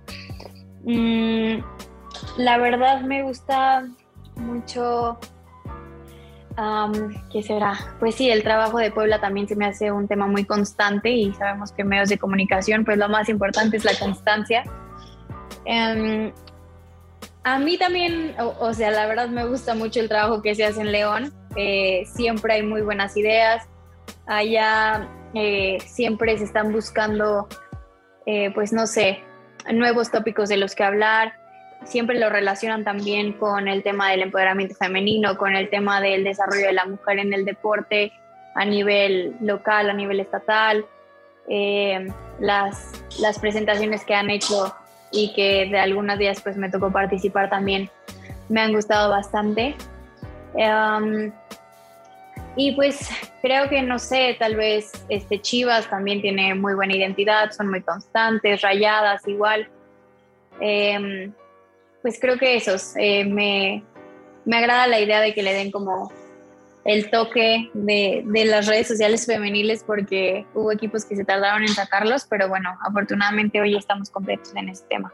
[0.83, 1.59] Mm,
[2.37, 3.87] la verdad me gusta
[4.35, 5.17] mucho,
[7.31, 7.73] ¿qué será?
[7.99, 11.33] Pues sí, el trabajo de Puebla también se me hace un tema muy constante y
[11.33, 14.63] sabemos que en medios de comunicación, pues lo más importante es la constancia.
[15.65, 16.31] Em,
[17.43, 20.81] a mí también, o, sea, la verdad me gusta mucho el trabajo que se hace
[20.81, 21.33] en León.
[21.55, 23.67] Eh, siempre hay muy buenas ideas.
[24.25, 27.47] Allá eh, siempre se están buscando,
[28.25, 29.23] eh, pues no sé,
[29.73, 31.33] nuevos tópicos de los que hablar.
[31.83, 36.67] Siempre lo relacionan también con el tema del empoderamiento femenino, con el tema del desarrollo
[36.67, 38.11] de la mujer en el deporte
[38.55, 40.85] a nivel local, a nivel estatal.
[42.39, 44.75] las, las presentaciones que han hecho
[45.11, 47.89] y que de algunos días pues me tocó participar también.
[48.49, 49.75] Me han gustado bastante.
[50.55, 51.31] Em,
[52.55, 53.09] y pues
[53.41, 57.81] creo que, no sé, tal vez este Chivas también tiene muy buena identidad, son muy
[57.81, 59.69] constantes, rayadas igual.
[60.59, 61.31] Em,
[62.01, 63.83] pues creo que esos, eh, me,
[64.45, 66.11] me agrada la idea de que le den como
[66.85, 71.69] el toque de, de, las redes sociales femeniles porque hubo equipos que se tardaron en
[71.69, 75.13] sacarlos, pero bueno, afortunadamente hoy estamos completos en este tema.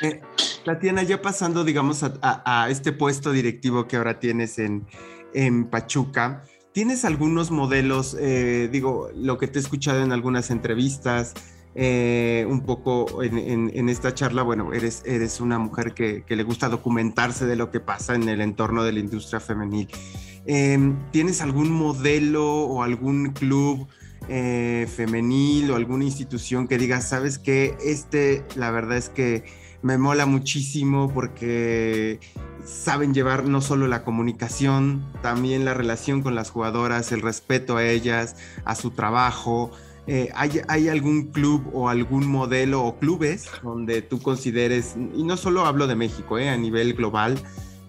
[0.00, 0.22] Eh,
[0.64, 4.86] Tatiana, ya pasando, digamos, a, este puesto directivo que ahora tienes en,
[5.34, 11.34] en Pachuca, ¿tienes algunos modelos, eh, digo, lo que te he escuchado en algunas entrevistas,
[11.74, 16.68] eh, un poco en, esta charla, bueno, eres, eres una mujer que, que, le gusta
[16.68, 19.88] documentarse de lo que pasa en el entorno de la industria femenil.
[20.44, 23.86] Em, ¿Tienes algún modelo o algún club
[24.28, 29.44] eh, femenil o alguna institución que digas, sabes que este, la verdad es que
[29.82, 32.20] me mola muchísimo porque
[32.64, 37.84] saben llevar no solo la comunicación, también la relación con las jugadoras, el respeto a
[37.84, 39.72] ellas, a su trabajo.
[40.06, 45.36] Eh, ¿hay, ¿hay, algún club o algún modelo o clubes donde tú consideres, y no
[45.36, 47.38] solo hablo de México, eh, a nivel global,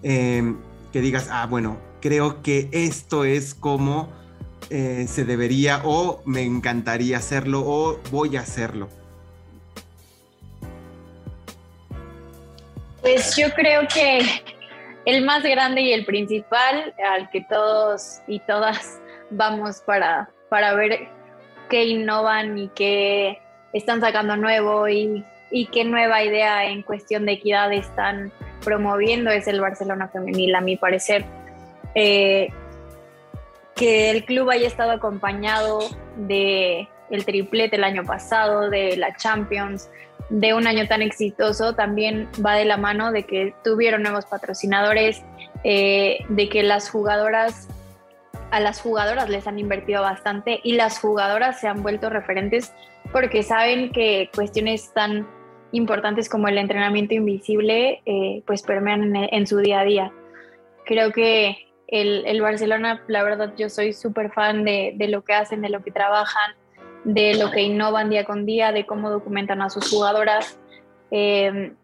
[0.04, 0.54] eh,
[0.92, 4.12] que digas, ah, bueno, creo que esto es como
[4.70, 8.88] eh, se debería o me encantaría hacerlo o voy a hacerlo?
[13.02, 14.20] Pues yo creo que
[15.04, 19.00] el más grande y el principal al que todos y todas
[19.30, 21.08] vamos para, para ver
[21.74, 23.40] qué innovan y qué
[23.72, 28.30] están sacando nuevo y, y qué nueva idea en cuestión de equidad están
[28.64, 31.24] promoviendo es el Barcelona femenil, a mi parecer.
[31.96, 32.46] Eh,
[33.74, 35.80] que el club haya estado acompañado
[36.14, 39.90] de el triplete el año pasado, de la Champions,
[40.28, 45.24] de un año tan exitoso, también va de la mano de que tuvieron nuevos patrocinadores,
[45.64, 47.66] eh, de que las jugadoras,
[48.50, 52.72] a las jugadoras les han invertido bastante y las jugadoras se han vuelto referentes
[53.12, 55.26] porque saben que cuestiones tan
[55.72, 60.12] importantes como el entrenamiento invisible eh, pues permean en, su día a día.
[60.84, 65.34] Creo que el, el Barcelona, la verdad, yo soy súper fan de, de lo que
[65.34, 66.54] hacen, de lo que trabajan,
[67.04, 70.58] de lo que innovan día con día, de cómo documentan a sus jugadoras.
[71.10, 71.74] Em,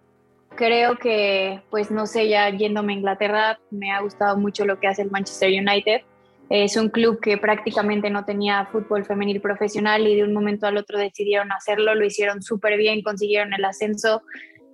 [0.55, 4.89] creo que, pues no sé, ya yéndome a Inglaterra, me ha gustado mucho lo que
[4.89, 6.03] hace el Manchester United.
[6.51, 10.79] Es un club que prácticamente no tenía fútbol femenil profesional y de un momento al
[10.79, 14.23] otro decidieron hacerlo, lo hicieron súper bien, consiguieron el ascenso,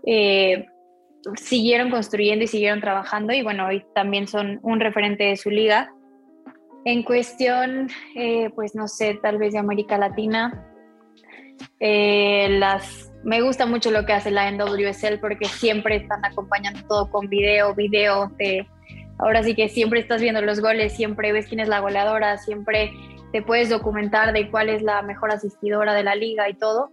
[0.06, 0.64] eh,
[1.34, 5.92] siguieron construyendo y siguieron trabajando y bueno, hoy también son un referente de su liga.
[6.86, 10.72] En cuestión, eh, pues no sé, tal vez de América Latina,
[11.78, 17.10] eh, las, me gusta mucho lo que hace la NWSL porque siempre están acompañando todo
[17.10, 18.66] con video, video de,
[19.18, 22.92] ahora sí que siempre estás viendo los goles, siempre ves quién es la goleadora, siempre
[23.32, 26.90] te puedes documentar de cuál es la mejor asistidora de la liga y todo.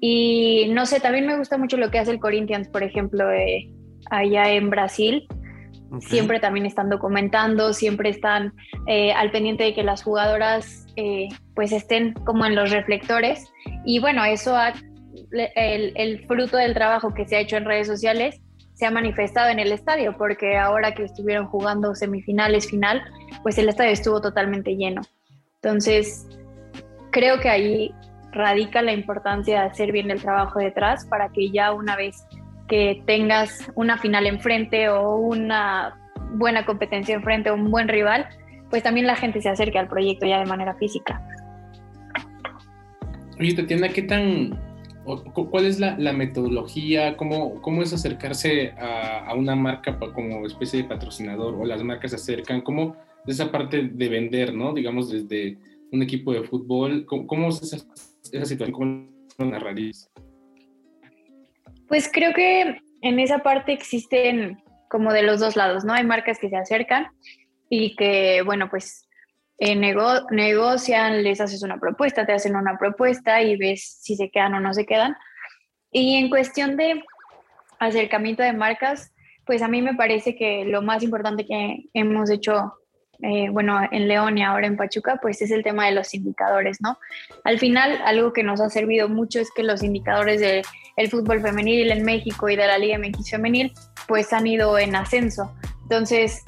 [0.00, 3.70] Y no sé, también me gusta mucho lo que hace el Corinthians, por ejemplo, eh,
[4.10, 5.26] allá en Brasil.
[6.00, 8.52] Siempre también están documentando, siempre están
[8.88, 13.50] eh, al pendiente de que las jugadoras eh, pues estén como en los reflectores.
[13.84, 14.74] Y bueno, eso ha,
[15.30, 18.42] el, el, fruto del trabajo que se ha hecho en redes sociales
[18.84, 23.02] se ha manifestado en el estadio, porque ahora que estuvieron jugando semifinales, final,
[23.42, 25.00] pues el estadio estuvo totalmente lleno.
[25.62, 26.26] Entonces,
[27.10, 27.94] creo que ahí
[28.32, 32.26] radica la importancia de hacer bien el trabajo detrás para que ya una vez
[32.68, 35.98] que tengas una final enfrente o una
[36.32, 38.28] buena competencia enfrente o un buen rival,
[38.68, 41.22] pues también la gente se acerque al proyecto ya de manera física.
[43.40, 44.60] Oye, Tatiana, ¿qué tan,
[45.04, 51.54] cuál es la, metodología, cómo, cómo es acercarse a, una marca como especie de patrocinador
[51.54, 52.96] o las marcas se acercan, cómo
[53.26, 54.72] esa parte de vender, ¿no?
[54.72, 55.58] Digamos, desde
[55.92, 57.84] un equipo de fútbol, ¿cómo, es esa,
[58.32, 58.72] esa situación?
[58.72, 60.10] ¿Cómo lo narrarías?
[61.88, 65.92] Pues creo que en esa parte existen como de los dos lados, ¿no?
[65.92, 67.06] Hay marcas que se acercan
[67.68, 69.03] y que, bueno, pues
[69.58, 74.54] eh, negocian, les haces una propuesta, te hacen una propuesta y ves si se quedan
[74.54, 75.16] o no se quedan.
[75.90, 77.02] Y en cuestión de
[77.78, 79.12] acercamiento de marcas,
[79.46, 82.74] pues a mí me parece que lo más importante que hemos hecho
[83.22, 86.78] eh, bueno, en León y ahora en Pachuca, pues es el tema de los indicadores,
[86.80, 86.98] ¿no?
[87.44, 91.90] Al final, algo que nos ha servido mucho es que los indicadores del fútbol femenil
[91.90, 93.72] en México y de la Liga MX femenil,
[94.08, 95.54] pues han ido en ascenso.
[95.82, 96.42] Entonces,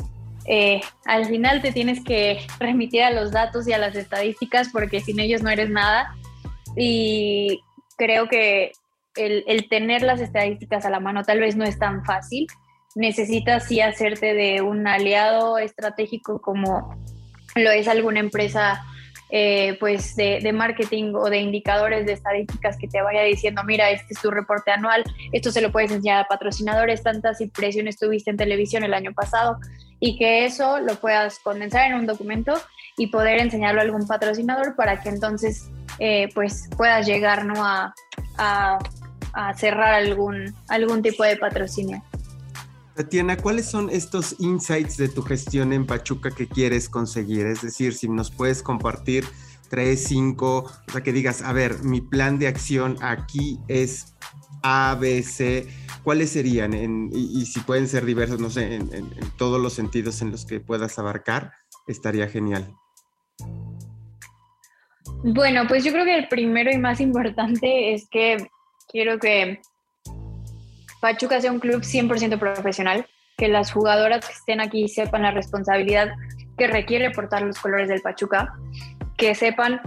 [0.48, 5.00] eh, al final te tienes que remitir a los datos y a las estadísticas porque
[5.00, 6.14] sin ellos no eres nada.
[6.76, 7.60] Y
[7.96, 8.72] creo que
[9.16, 12.46] el, tener las estadísticas a la mano tal vez no es tan fácil,
[12.94, 16.94] necesitas sí hacerte de un aliado estratégico como
[17.54, 18.84] lo es alguna empresa
[19.30, 24.14] eh, pues de, marketing o de indicadores de estadísticas que te vaya diciendo, mira, este
[24.14, 28.36] es tu reporte anual, esto se lo puedes enseñar a patrocinadores, tantas impresiones tuviste en
[28.36, 29.58] televisión el año pasado
[30.00, 32.54] y que eso lo puedas condensar en un documento
[32.96, 37.94] y poder enseñarlo a algún patrocinador para que entonces eh, pues puedas llegar a,
[38.38, 38.78] a,
[39.32, 42.02] a cerrar algún, algún tipo de patrocinio.
[42.94, 47.46] Tatiana, ¿cuáles son estos insights de tu gestión en Pachuca que quieres conseguir?
[47.46, 49.26] Es decir, si nos puedes compartir
[49.68, 54.14] tres, cinco, o sea, que digas, a ver, mi plan de acción aquí es
[54.62, 55.68] A, B, C,
[56.06, 56.72] ¿cuáles serían?
[57.12, 61.00] y, si pueden ser diversos, no sé, en, todos los sentidos en los que puedas
[61.00, 61.54] abarcar,
[61.88, 62.64] estaría genial.
[65.24, 68.36] Bueno, pues yo creo que el primero y más importante es que
[68.88, 69.60] quiero que
[71.00, 73.04] Pachuca sea un club 100% profesional,
[73.36, 76.14] que las jugadoras que estén aquí sepan la responsabilidad
[76.56, 78.54] que requiere portar los colores del Pachuca,
[79.18, 79.80] que sepan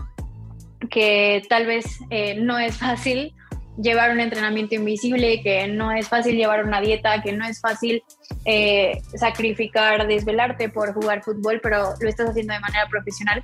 [0.92, 3.34] que tal vez eh, no es fácil
[3.82, 8.04] llevar un entrenamiento invisible, que no es fácil llevar una dieta, que no es fácil
[8.46, 13.44] eh, sacrificar, desvelarte por jugar fútbol, pero lo estás haciendo de manera profesional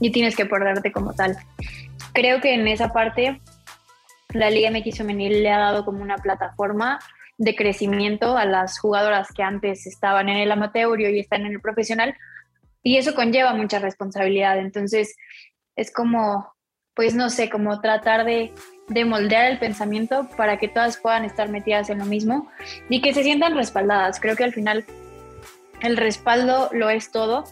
[0.00, 1.36] y tienes que perderte como tal.
[2.12, 3.40] Creo que en esa parte
[4.30, 6.98] la Liga MX Femenil le ha dado como una plataforma
[7.38, 11.60] de crecimiento a las jugadoras que antes estaban en el amateur y están en el
[11.60, 12.16] profesional
[12.82, 14.58] y eso conlleva mucha responsabilidad.
[14.58, 15.14] Entonces
[15.76, 16.52] es como,
[16.94, 18.52] pues no sé, como tratar de
[18.88, 22.48] de moldear el pensamiento para que todas puedan estar metidas en lo mismo
[22.88, 24.18] y que se sientan respaldadas.
[24.20, 24.84] Creo que al final
[25.80, 27.44] el respaldo lo es todo.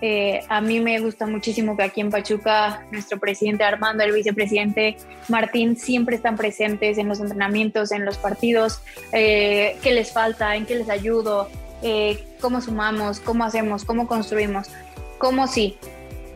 [0.00, 4.96] Eh, a mí me gusta muchísimo que aquí en Pachuca nuestro presidente Armando, el vicepresidente
[5.28, 8.80] Martín siempre están presentes en los entrenamientos, en los partidos,
[9.12, 11.48] eh, qué les falta, en qué les ayudo,
[11.82, 14.68] eh, cómo sumamos, cómo hacemos, cómo construimos,
[15.18, 15.76] cómo sí.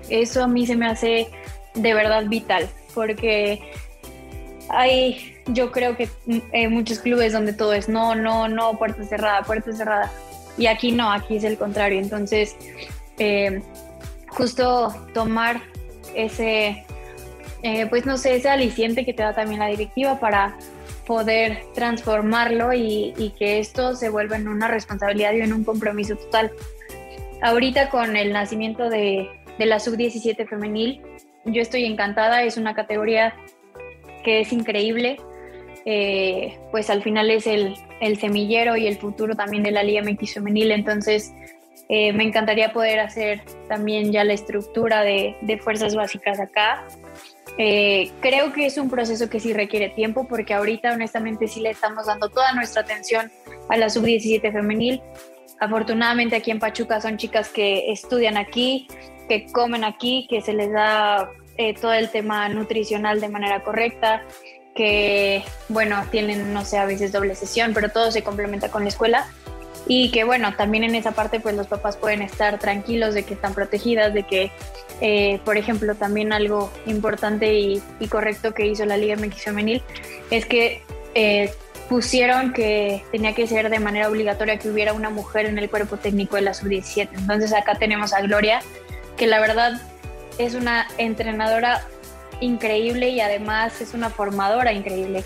[0.09, 1.29] Eso a mí se me hace
[1.75, 3.61] de verdad vital, porque
[4.69, 6.09] hay, yo creo que
[6.53, 10.11] eh, muchos clubes donde todo es no, no, no, puerta cerrada, puerta cerrada.
[10.57, 12.01] Y aquí no, aquí es el contrario.
[12.01, 12.57] Entonces,
[13.19, 13.63] eh,
[14.29, 15.61] justo tomar
[16.15, 16.85] ese,
[17.63, 20.57] eh, pues no sé, ese aliciente que te da también la directiva para
[21.07, 26.53] poder transformarlo y, que esto se vuelva en una responsabilidad y en un compromiso total.
[27.43, 31.03] Ahorita con el nacimiento de, de la sub-17 femenil,
[31.45, 33.35] yo estoy encantada, es una categoría
[34.23, 35.19] que es increíble.
[35.85, 37.77] Eh, pues al final es el,
[38.19, 41.33] semillero y el futuro también de la Liga MX femenil, entonces
[41.89, 46.87] eh, me encantaría poder hacer también ya la estructura de, de fuerzas básicas acá.
[47.59, 51.71] Eh, creo que es un proceso que sí requiere tiempo porque ahorita honestamente sí le
[51.71, 53.31] estamos dando toda nuestra atención
[53.69, 55.03] a la sub-17 femenil.
[55.61, 58.89] Afortunadamente aquí en Pachuca son chicas que estudian aquí,
[59.29, 64.23] que comen aquí, que se les da eh, todo el tema nutricional de manera correcta,
[64.75, 68.89] que, bueno, tienen, no sé, a veces doble sesión, pero todo se complementa con la
[68.89, 69.27] escuela.
[69.87, 73.35] Y que, bueno, también en esa parte, pues los papás pueden estar tranquilos de que
[73.35, 74.53] están protegidas, de que,
[75.01, 79.83] eh, por ejemplo, también algo importante y, correcto que hizo la Liga MX Femenil
[80.31, 80.83] es que
[81.15, 81.53] eh,
[81.89, 85.97] pusieron que tenía que ser de manera obligatoria que hubiera una mujer en el cuerpo
[85.97, 87.09] técnico de la sub-17.
[87.13, 88.63] Entonces acá tenemos a Gloria,
[89.17, 89.81] que la verdad
[90.39, 91.83] es una entrenadora
[92.41, 95.25] increíble y además es una formadora increíble.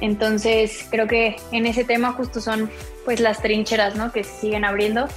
[0.00, 2.70] Entonces creo que en ese tema justo son
[3.04, 4.12] pues las trincheras, ¿no?
[4.12, 5.08] Que se siguen abriendo.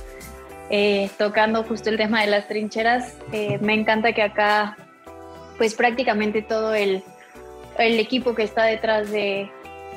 [0.70, 4.78] Eh, tocando justo el tema de las trincheras, eh, me encanta que acá
[5.58, 7.04] pues prácticamente todo el,
[7.78, 9.50] el equipo que está detrás de,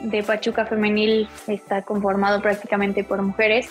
[0.02, 3.70] de Pachuca Femenil está conformado prácticamente por mujeres.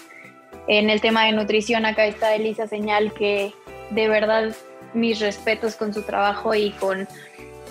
[0.68, 3.54] En el tema de nutrición acá está Elisa Señal que
[3.92, 4.56] de verdad
[4.98, 7.08] mis respetos con su trabajo y con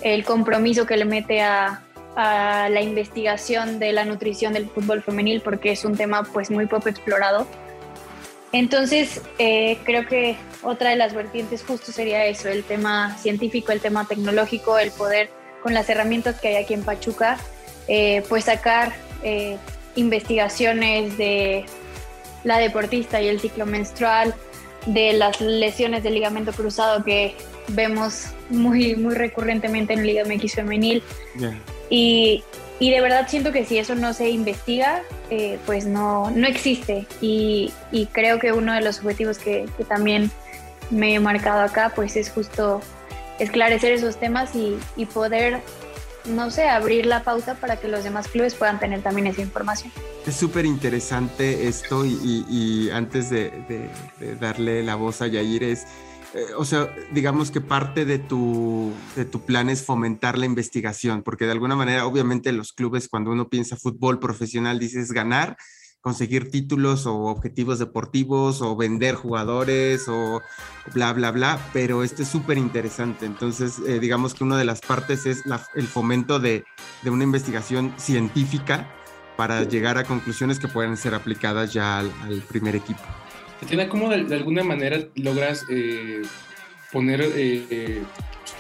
[0.03, 1.83] el compromiso que le mete a,
[2.19, 6.89] la investigación de la nutrición del fútbol femenil porque es un tema pues muy poco
[6.89, 7.47] explorado.
[8.53, 13.83] Entonces, eh, creo que otra de las vertientes justo sería eso, el tema científico, el
[13.83, 15.29] tema tecnológico, el poder
[15.63, 17.37] con las herramientas que hay aquí en Pachuca,
[17.87, 19.59] eh, pues sacar eh,
[19.95, 21.67] investigaciones de
[22.45, 24.35] la deportista y el ciclo menstrual,
[24.85, 27.35] de las lesiones del ligamento cruzado que
[27.69, 31.03] vemos muy, muy recurrentemente en Liga MX femenil.
[31.91, 32.45] Y,
[32.79, 37.07] y, de verdad siento que si eso no se investiga, eh, pues no, no existe.
[37.21, 40.31] Y, y, creo que uno de los objetivos que, que, también
[40.91, 42.81] me he marcado acá, pues es justo
[43.39, 45.61] esclarecer esos temas y, y poder
[46.29, 49.93] no sé, abrir la pauta para que los demás clubes puedan tener también esa información.
[50.27, 53.91] Es súper interesante esto y, antes de,
[54.41, 55.87] darle la voz a Yair es,
[56.35, 61.23] eh, o sea, digamos que parte de tu, de tu plan es fomentar la investigación,
[61.23, 65.57] porque de alguna manera, obviamente los clubes cuando uno piensa fútbol profesional dices ganar,
[66.07, 70.41] conseguir títulos o objetivos deportivos o vender jugadores o
[70.95, 73.27] bla, bla, bla, pero este es súper interesante.
[73.27, 75.43] Entonces, eh, digamos que una de las partes es
[75.75, 76.63] el fomento de,
[77.03, 78.89] de, una investigación científica
[79.37, 82.13] para llegar a conclusiones que puedan ser aplicadas ya al,
[82.49, 83.03] primer equipo.
[83.59, 86.23] Tatiana, ¿cómo de, alguna manera logras eh,
[86.93, 88.05] poner eh,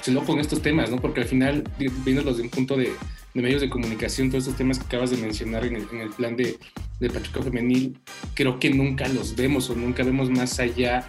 [0.09, 0.90] loco en estos temas?
[0.90, 0.97] ¿no?
[0.97, 2.92] Porque al final, viéndolos de un punto de,
[3.34, 6.11] de medios de comunicación, todos estos temas que acabas de mencionar en el, en el
[6.11, 6.59] plan de,
[6.99, 7.99] de Pachuca Femenil,
[8.34, 11.07] creo que nunca los vemos o nunca vemos más allá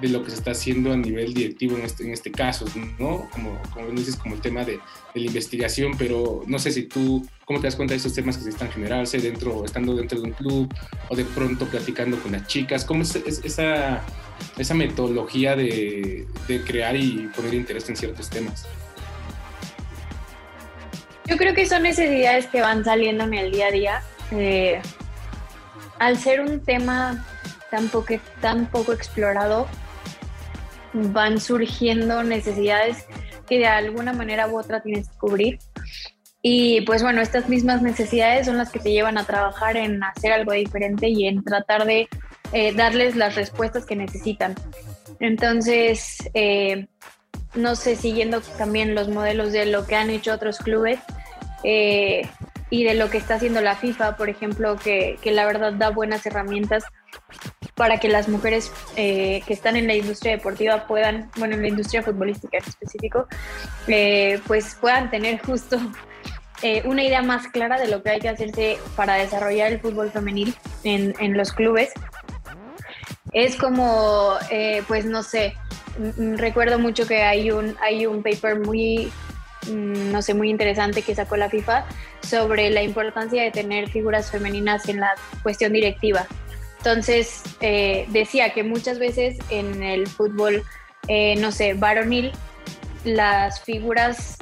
[0.00, 2.66] de lo que se está haciendo a nivel directivo en este, en este caso,
[2.98, 3.28] ¿no?
[3.30, 7.26] Como, como dices, como el tema de, de, la investigación, pero no sé si tú,
[7.44, 10.26] ¿cómo te das cuenta de esos temas que se están generándose dentro, estando dentro de
[10.28, 10.74] un club
[11.08, 12.84] o de pronto platicando con las chicas?
[12.84, 14.02] ¿Cómo es, esa,
[14.58, 18.66] esa metodología de, de crear y poner interés en ciertos temas?
[21.26, 24.02] Yo creo que son necesidades que van saliendo en el día a día.
[24.30, 24.80] Eh,
[25.98, 27.24] al ser un tema
[27.70, 29.66] tan poco, tan poco explorado,
[30.92, 33.06] van surgiendo necesidades
[33.48, 35.58] que de alguna manera u otra tienes que cubrir.
[36.42, 40.32] Y pues bueno, estas mismas necesidades son las que te llevan a trabajar en hacer
[40.32, 42.08] algo diferente y en tratar de
[42.52, 44.54] eh, darles las respuestas que necesitan.
[45.18, 46.86] Entonces, eh,
[47.54, 51.00] no sé, siguiendo también los modelos de lo que han hecho otros clubes
[51.64, 52.28] eh,
[52.70, 55.90] y de lo que está haciendo la FIFA, por ejemplo, que, que la verdad da
[55.90, 56.84] buenas herramientas
[57.74, 62.02] para que las mujeres que están en la industria deportiva puedan, bueno, en la industria
[62.02, 63.28] futbolística en específico,
[64.46, 65.78] pues puedan tener justo
[66.84, 70.54] una idea más clara de lo que hay que hacerse para desarrollar el fútbol femenil
[70.84, 71.92] en, en los clubes.
[73.32, 75.54] Es como, eh, pues no sé,
[76.16, 79.25] recuerdo mucho que hay un, hay un paper muy, mm,
[79.70, 81.86] no sé, muy interesante que sacó la FIFA
[82.22, 86.26] sobre la importancia de tener figuras femeninas en la cuestión directiva.
[86.78, 90.62] Entonces, eh, decía que muchas veces en el fútbol,
[91.08, 92.32] eh, no sé, varonil,
[93.04, 94.36] las figuras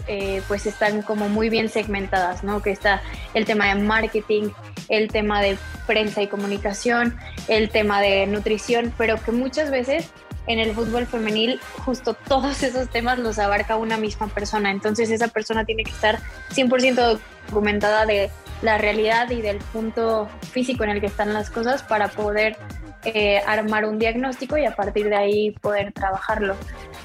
[0.49, 2.63] pues están como muy bien segmentadas, ¿no?
[2.63, 3.03] Que está
[3.35, 4.51] el tema de marketing,
[4.89, 7.17] el tema de prensa y comunicación,
[7.49, 10.11] el tema de nutrición, pero que muchas veces
[10.47, 14.71] en el fútbol femenil justo todos esos temas los abarca una misma persona.
[14.71, 16.19] Entonces esa persona tiene que estar
[16.55, 17.19] 100%
[17.49, 18.31] documentada de
[18.63, 22.57] la realidad y del punto físico en el que están las cosas para poder
[23.05, 26.57] eh, armar un diagnóstico y a partir de ahí poder trabajarlo.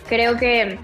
[0.08, 0.80] Creo que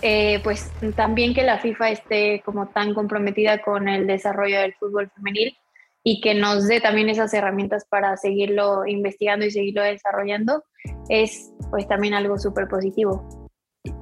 [0.00, 5.10] eh, pues también que la FIFA esté como tan comprometida con el desarrollo del fútbol
[5.14, 5.56] femenil
[6.02, 10.64] y que nos dé también esas herramientas para seguirlo investigando y seguirlo desarrollando,
[11.08, 13.48] es pues también algo súper positivo.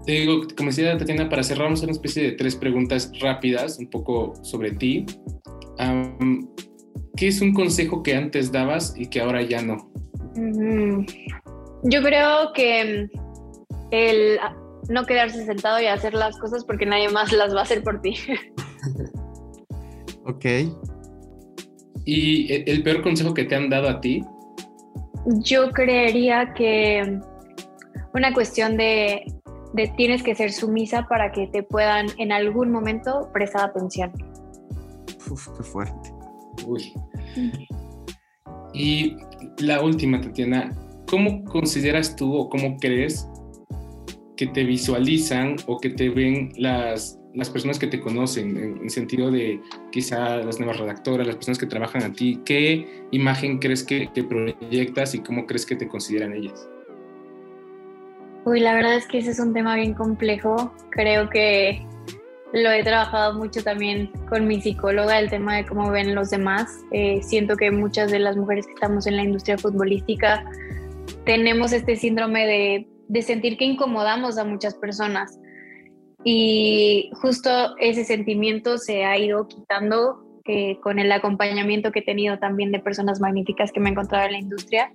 [0.07, 3.79] Te digo, como decía Tatiana, para cerrar vamos a una especie de tres preguntas rápidas,
[3.79, 5.07] un poco sobre ti.
[7.17, 9.91] ¿Qué es un consejo que antes dabas y que ahora ya no?
[11.85, 13.09] Yo creo que
[13.91, 14.39] el
[14.89, 18.01] no quedarse sentado y hacer las cosas porque nadie más las va a hacer por
[18.01, 18.15] ti.
[20.27, 20.45] ok.
[22.05, 24.25] ¿Y el peor consejo que te han dado a ti?
[25.45, 27.21] Yo creería que
[28.15, 29.25] una cuestión de,
[29.97, 34.13] tienes que ser sumisa para que te puedan en algún momento prestar atención.
[35.31, 36.13] Uf, qué fuerte.
[36.67, 36.93] Uy.
[38.75, 39.17] Y
[39.59, 40.71] la última, Tatiana,
[41.09, 43.29] ¿cómo consideras tú o cómo crees
[44.37, 49.31] que te visualizan o que te ven las, las personas que te conocen, en, sentido
[49.31, 49.61] de
[49.91, 54.23] quizá las nuevas redactoras, las personas que trabajan a ti, ¿qué imagen crees que, que,
[54.23, 56.69] proyectas y cómo crees que te consideran ellas?
[58.45, 60.75] Uy, la verdad es que ese es un tema bien complejo.
[60.91, 61.87] Creo que
[62.53, 66.81] lo he trabajado mucho también con mi psicóloga, el tema de cómo ven los demás.
[66.91, 70.45] Eh, siento que muchas de las mujeres que estamos en la industria futbolística
[71.25, 75.39] tenemos este síndrome de, de sentir que incomodamos a muchas personas
[76.25, 82.39] y justo ese sentimiento se ha ido quitando eh, con el acompañamiento que he tenido
[82.39, 84.91] también de personas magníficas que me he encontrado en la industria.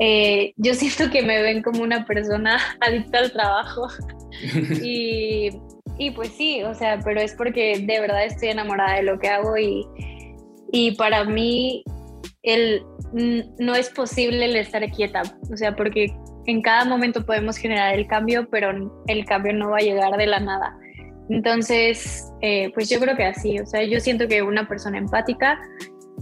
[0.00, 3.88] Eh, yo siento que me ven como una persona adicta al trabajo.
[4.82, 5.50] y,
[5.98, 9.28] y, pues sí, o sea, pero es porque de verdad estoy enamorada de lo que
[9.28, 9.86] hago y,
[10.72, 11.82] y para mí
[12.42, 12.82] el,
[13.12, 15.22] no es posible el estar quieta,
[15.52, 16.14] o sea, porque
[16.48, 18.70] en cada momento podemos generar el cambio, pero
[19.06, 20.74] el cambio no va a llegar de la nada.
[21.28, 25.60] Entonces, eh, pues yo creo que así, o sea, yo siento que una persona empática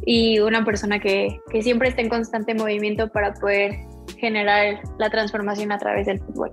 [0.04, 3.76] y una persona que, que siempre está en constante movimiento para poder
[4.18, 6.50] generar la transformación a través del fútbol.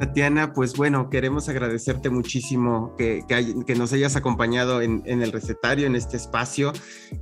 [0.00, 5.86] Tatiana, pues bueno, queremos agradecerte muchísimo que, que, nos hayas acompañado en, en, el recetario,
[5.86, 6.72] en este espacio.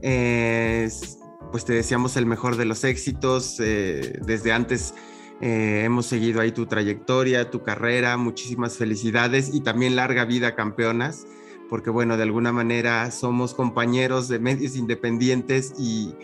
[0.01, 0.89] Eh,
[1.51, 3.61] pues te deseamos el mejor de los éxitos.
[3.61, 4.95] Eh, desde antes
[5.41, 11.27] eh, hemos seguido ahí tu trayectoria, tu carrera, muchísimas felicidades y también larga vida campeonas,
[11.69, 16.15] porque bueno, de alguna manera somos compañeros de medios independientes y,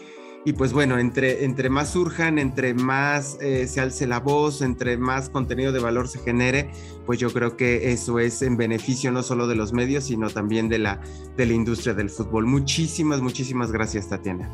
[0.44, 4.96] y pues bueno, entre, entre más surjan, entre más eh, se alce la voz, entre
[4.98, 6.70] más contenido de valor se genere,
[7.06, 10.68] pues yo creo que eso es en beneficio no solo de los medios, sino también
[10.68, 11.00] de la,
[11.36, 12.46] de la industria del fútbol.
[12.46, 14.50] Muchísimas, muchísimas gracias, Tatiana.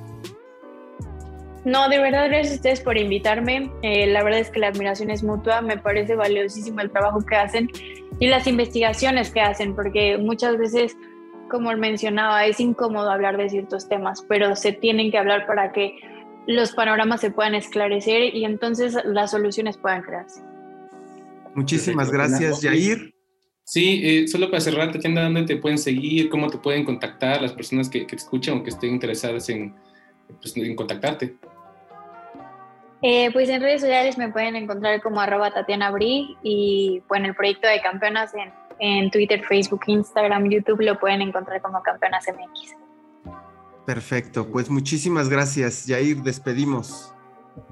[1.64, 3.70] No, de verdad, gracias a ustedes por invitarme.
[3.82, 7.36] Eh, la verdad es que la admiración es mutua, me parece valiosísimo el trabajo que
[7.36, 7.70] hacen
[8.18, 10.96] y las investigaciones que hacen, porque muchas veces,
[11.48, 15.94] como mencionaba, es incómodo hablar de ciertos temas, pero se tienen que hablar para que
[16.48, 20.42] los panoramas se puedan esclarecer y entonces las soluciones puedan crearse.
[21.54, 23.14] Muchísimas gracias, Jair.
[23.64, 26.28] Sí, eh, solo para cerrar, Tatiana, ¿dónde te pueden seguir?
[26.28, 29.72] ¿Cómo te pueden contactar las personas que, que te escuchan o que estén interesadas en,
[30.40, 31.36] pues, en contactarte?
[33.02, 37.34] Eh, pues en redes sociales me pueden encontrar como arroba Tatiana Bri y bueno, el
[37.34, 42.76] proyecto de Campeonas en, en Twitter, Facebook, Instagram, YouTube lo pueden encontrar como Campeonas MX.
[43.84, 47.12] Perfecto, pues muchísimas gracias, Yair, despedimos.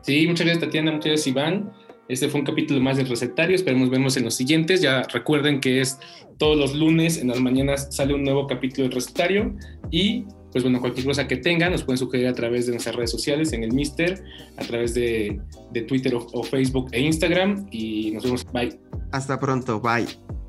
[0.03, 1.73] Sí, muchas gracias Tatiana, muchas gracias Iván.
[2.09, 4.81] Este fue un capítulo más del recetario, esperemos vernos en los siguientes.
[4.83, 6.01] Ya recuerden que es
[6.39, 9.55] todos los lunes, en las mañanas sale un nuevo capítulo del recetario
[9.93, 13.11] y pues bueno, cualquier cosa que tengan nos pueden sugerir a través de nuestras redes
[13.11, 14.23] sociales, en el Mister,
[14.57, 15.41] a través de,
[15.87, 18.45] Twitter o Facebook e Instagram y nos vemos.
[18.53, 18.79] Bye.
[19.13, 20.40] Hasta pronto, bye.